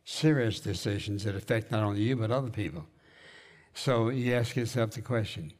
Serious 0.04 0.58
decisions 0.58 1.24
that 1.24 1.36
affect 1.36 1.70
not 1.70 1.84
only 1.84 2.02
you, 2.02 2.16
but 2.16 2.30
other 2.32 2.50
people. 2.50 2.86
So 3.72 4.08
you 4.08 4.34
ask 4.34 4.56
yourself 4.56 4.92
the 4.92 5.00
question 5.00 5.52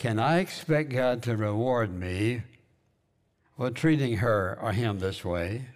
Can 0.00 0.18
I 0.18 0.38
expect 0.38 0.88
God 0.88 1.22
to 1.24 1.36
reward 1.36 1.92
me 1.92 2.40
for 3.54 3.70
treating 3.70 4.16
her 4.16 4.58
or 4.58 4.72
him 4.72 4.98
this 4.98 5.26
way, 5.26 5.66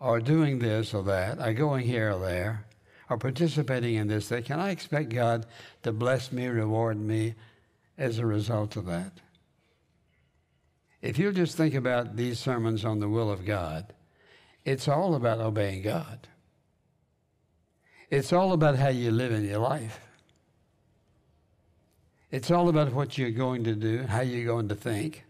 or 0.00 0.18
doing 0.18 0.58
this 0.58 0.92
or 0.92 1.04
that, 1.04 1.38
or 1.38 1.52
going 1.52 1.86
here 1.86 2.10
or 2.10 2.18
there, 2.18 2.66
or 3.08 3.18
participating 3.18 3.94
in 3.94 4.08
this 4.08 4.28
thing? 4.28 4.42
Can 4.42 4.58
I 4.58 4.70
expect 4.70 5.10
God 5.10 5.46
to 5.84 5.92
bless 5.92 6.32
me, 6.32 6.48
reward 6.48 6.98
me 6.98 7.36
as 7.96 8.18
a 8.18 8.26
result 8.26 8.74
of 8.74 8.86
that? 8.86 9.12
If 11.00 11.16
you 11.16 11.30
just 11.30 11.56
think 11.56 11.74
about 11.74 12.16
these 12.16 12.40
sermons 12.40 12.84
on 12.84 12.98
the 12.98 13.08
will 13.08 13.30
of 13.30 13.46
God, 13.46 13.94
it's 14.64 14.88
all 14.88 15.14
about 15.14 15.38
obeying 15.38 15.82
God. 15.82 16.26
It's 18.10 18.32
all 18.32 18.52
about 18.52 18.74
how 18.74 18.88
you 18.88 19.12
live 19.12 19.30
in 19.30 19.44
your 19.44 19.60
life. 19.60 20.00
It's 22.30 22.50
all 22.50 22.68
about 22.68 22.92
what 22.92 23.18
you're 23.18 23.30
going 23.30 23.64
to 23.64 23.74
do, 23.74 24.04
how 24.04 24.20
you're 24.20 24.46
going 24.46 24.68
to 24.68 24.74
think. 24.74 25.24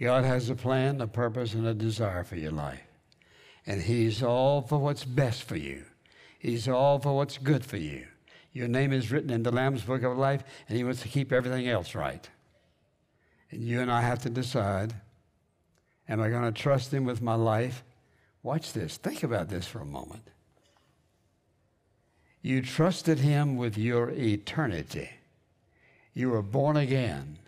God 0.00 0.24
has 0.24 0.48
a 0.48 0.54
plan, 0.54 1.00
a 1.00 1.06
purpose, 1.06 1.52
and 1.52 1.66
a 1.66 1.74
desire 1.74 2.24
for 2.24 2.36
your 2.36 2.52
life. 2.52 2.80
And 3.66 3.82
He's 3.82 4.22
all 4.22 4.62
for 4.62 4.78
what's 4.78 5.04
best 5.04 5.42
for 5.42 5.56
you. 5.56 5.84
He's 6.38 6.66
all 6.68 6.98
for 6.98 7.14
what's 7.14 7.36
good 7.36 7.66
for 7.66 7.76
you. 7.76 8.06
Your 8.52 8.66
name 8.66 8.92
is 8.92 9.12
written 9.12 9.30
in 9.30 9.42
the 9.42 9.52
Lamb's 9.52 9.82
Book 9.82 10.02
of 10.02 10.16
Life, 10.16 10.42
and 10.68 10.78
He 10.78 10.84
wants 10.84 11.02
to 11.02 11.08
keep 11.08 11.32
everything 11.32 11.68
else 11.68 11.94
right. 11.94 12.28
And 13.50 13.62
you 13.62 13.80
and 13.80 13.90
I 13.90 14.00
have 14.00 14.20
to 14.20 14.30
decide 14.30 14.94
am 16.08 16.20
I 16.20 16.30
going 16.30 16.42
to 16.42 16.62
trust 16.62 16.92
Him 16.92 17.04
with 17.04 17.20
my 17.20 17.34
life? 17.34 17.84
Watch 18.42 18.72
this. 18.72 18.96
Think 18.96 19.22
about 19.22 19.48
this 19.48 19.66
for 19.66 19.80
a 19.80 19.86
moment. 19.86 20.24
You 22.42 22.62
trusted 22.62 23.18
Him 23.18 23.56
with 23.56 23.76
your 23.76 24.10
eternity. 24.10 25.10
You 26.14 26.30
were 26.30 26.42
born 26.42 26.76
again. 26.76 27.38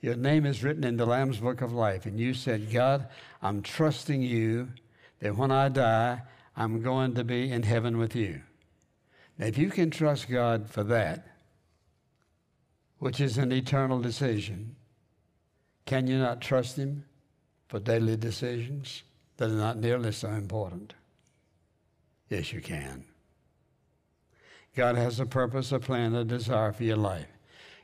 Your 0.00 0.16
name 0.16 0.46
is 0.46 0.62
written 0.62 0.84
in 0.84 0.96
the 0.96 1.06
Lamb's 1.06 1.38
Book 1.38 1.60
of 1.60 1.72
Life. 1.72 2.06
And 2.06 2.18
you 2.18 2.32
said, 2.32 2.72
God, 2.72 3.08
I'm 3.42 3.62
trusting 3.62 4.22
you 4.22 4.68
that 5.20 5.36
when 5.36 5.50
I 5.50 5.68
die, 5.68 6.22
I'm 6.56 6.82
going 6.82 7.14
to 7.14 7.24
be 7.24 7.50
in 7.50 7.62
heaven 7.62 7.98
with 7.98 8.16
you. 8.16 8.40
Now, 9.38 9.46
if 9.46 9.58
you 9.58 9.68
can 9.68 9.90
trust 9.90 10.28
God 10.28 10.70
for 10.70 10.82
that, 10.84 11.26
which 12.98 13.20
is 13.20 13.36
an 13.36 13.52
eternal 13.52 14.00
decision, 14.00 14.76
can 15.84 16.06
you 16.06 16.18
not 16.18 16.40
trust 16.40 16.76
Him 16.76 17.04
for 17.68 17.78
daily 17.78 18.16
decisions 18.16 19.02
that 19.36 19.50
are 19.50 19.54
not 19.54 19.76
nearly 19.76 20.12
so 20.12 20.30
important? 20.30 20.94
Yes, 22.30 22.52
you 22.52 22.62
can. 22.62 23.04
God 24.76 24.96
has 24.96 25.18
a 25.18 25.26
purpose, 25.26 25.72
a 25.72 25.80
plan, 25.80 26.14
a 26.14 26.24
desire 26.24 26.72
for 26.72 26.84
your 26.84 26.96
life. 26.96 27.26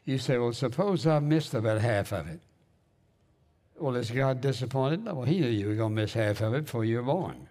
You 0.04 0.18
say, 0.18 0.38
well, 0.38 0.52
suppose 0.52 1.06
I 1.06 1.18
missed 1.18 1.54
about 1.54 1.80
half 1.80 2.12
of 2.12 2.28
it. 2.28 2.40
Well, 3.76 3.96
is 3.96 4.10
God 4.10 4.40
disappointed? 4.40 5.04
Well, 5.04 5.22
He 5.22 5.40
knew 5.40 5.48
you 5.48 5.68
were 5.68 5.74
going 5.74 5.96
to 5.96 6.02
miss 6.02 6.12
half 6.12 6.40
of 6.40 6.54
it 6.54 6.66
before 6.66 6.84
you 6.84 6.96
were 6.98 7.02
born. 7.02 7.48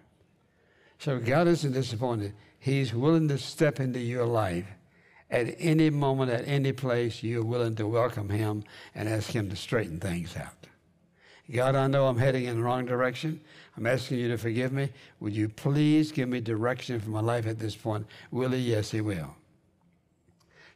So 0.98 1.18
God 1.18 1.48
isn't 1.48 1.72
disappointed. 1.72 2.32
He's 2.58 2.94
willing 2.94 3.28
to 3.28 3.38
step 3.38 3.80
into 3.80 3.98
your 3.98 4.24
life 4.24 4.66
at 5.32 5.56
any 5.58 5.88
moment, 5.88 6.30
at 6.30 6.46
any 6.46 6.72
place, 6.72 7.22
you're 7.22 7.42
willing 7.42 7.74
to 7.76 7.86
welcome 7.86 8.28
Him 8.28 8.64
and 8.94 9.08
ask 9.08 9.30
Him 9.30 9.48
to 9.48 9.56
straighten 9.56 9.98
things 9.98 10.36
out. 10.36 10.66
God, 11.50 11.74
I 11.74 11.86
know 11.86 12.06
I'm 12.06 12.18
heading 12.18 12.44
in 12.44 12.56
the 12.56 12.62
wrong 12.62 12.86
direction. 12.86 13.40
I'm 13.76 13.86
asking 13.86 14.18
you 14.18 14.28
to 14.28 14.38
forgive 14.38 14.72
me. 14.72 14.90
Would 15.20 15.34
you 15.34 15.48
please 15.48 16.12
give 16.12 16.28
me 16.28 16.40
direction 16.40 17.00
for 17.00 17.10
my 17.10 17.20
life 17.20 17.46
at 17.46 17.58
this 17.58 17.74
point? 17.74 18.06
Will 18.30 18.50
He? 18.50 18.58
Yes, 18.58 18.90
He 18.90 19.00
will. 19.00 19.34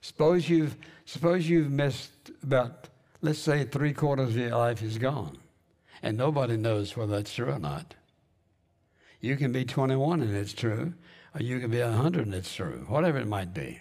Suppose 0.01 0.49
you've, 0.49 0.77
suppose 1.05 1.49
you've 1.49 1.71
missed 1.71 2.31
about, 2.43 2.89
let's 3.23 3.39
say, 3.39 3.65
three 3.65 3.93
quarters 3.93 4.31
of 4.31 4.37
your 4.37 4.51
life 4.51 4.83
is 4.83 4.99
gone, 4.99 5.39
and 6.03 6.17
nobody 6.17 6.57
knows 6.57 6.97
whether 6.97 7.17
that's 7.17 7.35
true 7.35 7.51
or 7.51 7.59
not. 7.59 7.95
You 9.21 9.37
can 9.37 9.53
be 9.53 9.65
21 9.65 10.21
and 10.21 10.37
it's 10.37 10.53
true, 10.53 10.95
or 11.35 11.43
you 11.43 11.59
can 11.59 11.71
be 11.71 11.81
100 11.81 12.27
and 12.27 12.35
it's 12.35 12.55
true, 12.55 12.85
whatever 12.89 13.19
it 13.19 13.27
might 13.27 13.53
be. 13.53 13.81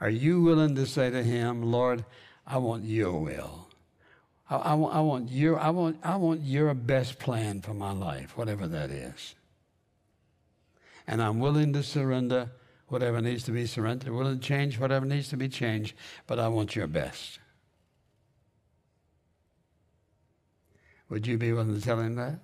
Are 0.00 0.10
you 0.10 0.42
willing 0.42 0.74
to 0.76 0.86
say 0.86 1.10
to 1.10 1.22
him, 1.22 1.62
Lord, 1.62 2.04
I 2.46 2.56
want 2.58 2.84
your 2.84 3.20
will? 3.20 3.69
I, 4.50 4.56
I, 4.56 4.74
want, 4.74 4.94
I, 4.94 5.00
want 5.00 5.30
your, 5.30 5.58
I, 5.58 5.70
want, 5.70 5.98
I 6.02 6.16
want 6.16 6.42
your 6.42 6.74
best 6.74 7.18
plan 7.18 7.60
for 7.60 7.72
my 7.72 7.92
life, 7.92 8.36
whatever 8.36 8.66
that 8.66 8.90
is. 8.90 9.36
And 11.06 11.22
I'm 11.22 11.38
willing 11.38 11.72
to 11.72 11.82
surrender 11.82 12.50
whatever 12.88 13.20
needs 13.20 13.44
to 13.44 13.52
be 13.52 13.66
surrendered, 13.66 14.12
willing 14.12 14.40
to 14.40 14.44
change 14.44 14.78
whatever 14.78 15.06
needs 15.06 15.28
to 15.28 15.36
be 15.36 15.48
changed, 15.48 15.94
but 16.26 16.40
I 16.40 16.48
want 16.48 16.74
your 16.74 16.88
best. 16.88 17.38
Would 21.08 21.26
you 21.26 21.38
be 21.38 21.52
willing 21.52 21.74
to 21.74 21.80
tell 21.80 22.00
him 22.00 22.16
that? 22.16 22.40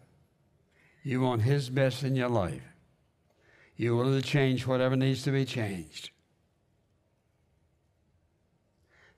You 1.03 1.21
want 1.21 1.43
his 1.43 1.71
best 1.71 2.03
in 2.03 2.17
your 2.17 2.29
life. 2.29 2.63
You're 3.77 3.97
willing 3.97 4.21
to 4.21 4.27
change 4.27 4.67
whatever 4.67 4.97
needs 4.97 5.23
to 5.25 5.33
be 5.33 5.45
changed. 5.45 6.11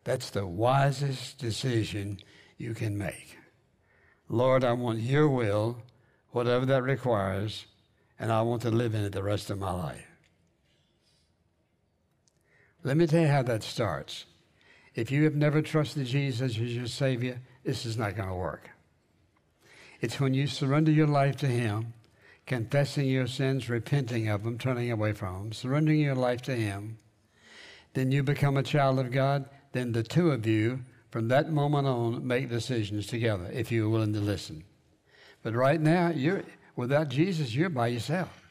That's 0.04 0.30
the 0.30 0.46
wisest 0.46 1.38
decision 1.38 2.18
you 2.58 2.74
can 2.74 2.98
make. 2.98 3.38
Lord, 4.28 4.64
I 4.64 4.72
want 4.74 5.00
your 5.00 5.28
will, 5.28 5.78
whatever 6.32 6.66
that 6.66 6.82
requires, 6.82 7.64
and 8.18 8.30
I 8.30 8.42
want 8.42 8.62
to 8.62 8.70
live 8.70 8.94
in 8.94 9.04
it 9.04 9.12
the 9.12 9.22
rest 9.22 9.48
of 9.48 9.58
my 9.58 9.70
life. 9.70 10.06
Let 12.84 12.96
me 12.96 13.06
tell 13.06 13.22
you 13.22 13.28
how 13.28 13.42
that 13.44 13.62
starts. 13.62 14.26
If 14.94 15.10
you 15.10 15.24
have 15.24 15.34
never 15.34 15.62
trusted 15.62 16.06
Jesus 16.06 16.58
as 16.58 16.58
your 16.58 16.86
Savior, 16.86 17.40
this 17.64 17.86
is 17.86 17.96
not 17.96 18.16
going 18.16 18.28
to 18.28 18.34
work. 18.34 18.68
It's 20.00 20.20
when 20.20 20.34
you 20.34 20.46
surrender 20.46 20.90
your 20.90 21.06
life 21.06 21.36
to 21.36 21.46
Him, 21.46 21.94
confessing 22.46 23.06
your 23.06 23.26
sins, 23.26 23.68
repenting 23.68 24.28
of 24.28 24.44
them, 24.44 24.58
turning 24.58 24.90
away 24.90 25.12
from 25.12 25.34
them, 25.34 25.52
surrendering 25.52 26.00
your 26.00 26.14
life 26.14 26.42
to 26.42 26.54
Him, 26.54 26.98
then 27.94 28.12
you 28.12 28.22
become 28.22 28.56
a 28.56 28.62
child 28.62 28.98
of 28.98 29.10
God 29.10 29.48
then 29.72 29.92
the 29.92 30.02
two 30.02 30.30
of 30.30 30.46
you, 30.46 30.80
from 31.10 31.28
that 31.28 31.50
moment 31.50 31.86
on, 31.86 32.26
make 32.26 32.48
decisions 32.48 33.06
together 33.06 33.50
if 33.52 33.72
you're 33.72 33.88
willing 33.88 34.12
to 34.12 34.20
listen. 34.20 34.64
But 35.42 35.54
right 35.54 35.80
now, 35.80 36.10
you're 36.10 36.42
without 36.76 37.08
Jesus, 37.08 37.54
you're 37.54 37.70
by 37.70 37.88
yourself. 37.88 38.46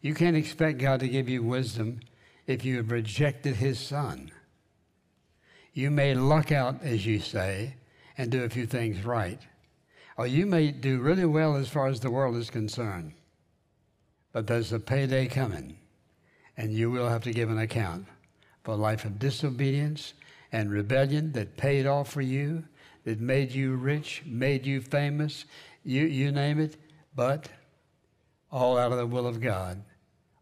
You 0.00 0.14
can't 0.14 0.36
expect 0.36 0.78
God 0.78 1.00
to 1.00 1.08
give 1.08 1.28
you 1.28 1.42
wisdom 1.42 2.00
if 2.46 2.64
you 2.64 2.76
have 2.76 2.90
rejected 2.90 3.56
His 3.56 3.78
Son. 3.78 4.30
You 5.72 5.90
may 5.90 6.14
luck 6.14 6.52
out, 6.52 6.82
as 6.82 7.04
you 7.06 7.20
say, 7.20 7.76
and 8.16 8.30
do 8.30 8.44
a 8.44 8.48
few 8.48 8.66
things 8.66 9.04
right. 9.04 9.40
Or 10.16 10.26
you 10.26 10.46
may 10.46 10.70
do 10.70 11.00
really 11.00 11.26
well 11.26 11.56
as 11.56 11.68
far 11.68 11.86
as 11.88 12.00
the 12.00 12.10
world 12.10 12.36
is 12.36 12.50
concerned. 12.50 13.12
But 14.32 14.46
there's 14.46 14.72
a 14.72 14.80
payday 14.80 15.26
coming, 15.26 15.78
and 16.56 16.72
you 16.72 16.90
will 16.90 17.08
have 17.08 17.24
to 17.24 17.32
give 17.32 17.50
an 17.50 17.58
account 17.58 18.06
for 18.64 18.72
a 18.72 18.76
life 18.76 19.04
of 19.04 19.18
disobedience 19.18 20.14
and 20.56 20.70
rebellion 20.70 21.32
that 21.32 21.58
paid 21.58 21.86
off 21.86 22.10
for 22.10 22.22
you, 22.22 22.64
that 23.04 23.20
made 23.20 23.52
you 23.52 23.74
rich, 23.74 24.22
made 24.24 24.64
you 24.64 24.80
famous, 24.80 25.44
you, 25.84 26.06
you 26.06 26.32
name 26.32 26.58
it, 26.58 26.78
but 27.14 27.50
all 28.50 28.78
out 28.78 28.90
of 28.90 28.96
the 28.96 29.06
will 29.06 29.26
of 29.26 29.38
God, 29.38 29.82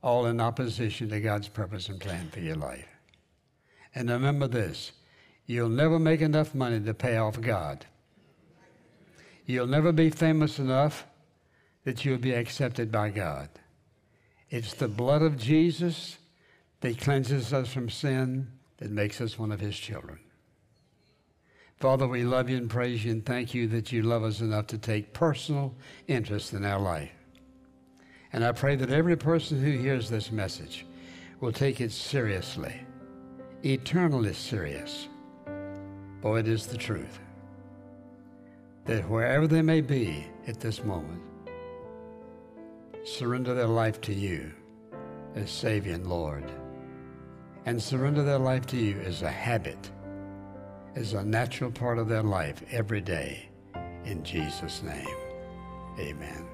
all 0.05 0.27
in 0.27 0.41
opposition 0.41 1.09
to 1.09 1.19
God's 1.19 1.49
purpose 1.49 1.89
and 1.89 1.99
plan 1.99 2.29
for 2.31 2.39
your 2.39 2.55
life. 2.55 2.87
And 3.93 4.09
remember 4.09 4.47
this 4.47 4.93
you'll 5.47 5.69
never 5.69 5.99
make 5.99 6.21
enough 6.21 6.55
money 6.55 6.79
to 6.79 6.95
pay 6.95 7.17
off 7.17 7.41
God. 7.41 7.85
You'll 9.47 9.67
never 9.67 9.91
be 9.91 10.11
famous 10.11 10.61
enough 10.61 11.07
that 11.83 12.05
you'll 12.05 12.19
be 12.19 12.35
accepted 12.35 12.93
by 12.93 13.11
God. 13.11 13.49
It's 14.49 14.75
the 14.75 14.87
blood 14.87 15.23
of 15.23 15.37
Jesus 15.37 16.19
that 16.83 17.01
cleanses 17.01 17.53
us 17.53 17.73
from 17.73 17.91
sin, 17.91 18.53
that 18.79 18.91
makes 18.91 19.21
us 19.21 19.39
one 19.39 19.53
of 19.53 19.61
his 19.61 19.77
children. 19.77 20.19
Father, 21.79 22.07
we 22.07 22.25
love 22.25 22.49
you 22.49 22.57
and 22.57 22.71
praise 22.71 23.05
you 23.05 23.13
and 23.13 23.27
thank 23.27 23.53
you 23.53 23.67
that 23.69 23.93
you 23.93 24.03
love 24.03 24.23
us 24.23 24.41
enough 24.41 24.67
to 24.69 24.79
take 24.79 25.13
personal 25.13 25.75
interest 26.09 26.53
in 26.53 26.65
our 26.65 26.79
life. 26.79 27.11
And 28.33 28.45
I 28.45 28.53
pray 28.53 28.75
that 28.77 28.91
every 28.91 29.17
person 29.17 29.63
who 29.63 29.73
hears 29.73 30.09
this 30.09 30.33
message 30.33 30.87
will 31.41 31.53
take 31.53 31.81
it 31.81 31.93
seriously, 31.93 32.75
eternally 33.65 34.33
serious. 34.33 35.09
For 36.23 36.39
it 36.39 36.49
is 36.49 36.67
the 36.67 36.79
truth 36.79 37.19
that 38.87 39.09
wherever 39.09 39.47
they 39.47 39.63
may 39.63 39.81
be 39.81 40.27
at 40.47 40.61
this 40.61 40.85
moment, 40.85 41.23
surrender 43.05 43.55
their 43.55 43.67
life 43.67 44.01
to 44.03 44.15
you 44.15 44.53
as 45.35 45.51
Savior 45.51 45.95
and 45.95 46.07
Lord, 46.07 46.51
and 47.67 47.83
surrender 47.83 48.23
their 48.23 48.39
life 48.39 48.67
to 48.67 48.77
you 48.77 49.01
as 49.01 49.23
a 49.23 49.31
habit, 49.31 49.91
as 50.95 51.15
a 51.15 51.25
natural 51.25 51.71
part 51.71 51.99
of 51.99 52.09
their 52.09 52.23
life 52.23 52.63
every 52.71 53.01
day. 53.01 53.49
In 54.05 54.23
Jesus' 54.23 54.83
name, 54.83 55.17
amen. 55.99 56.54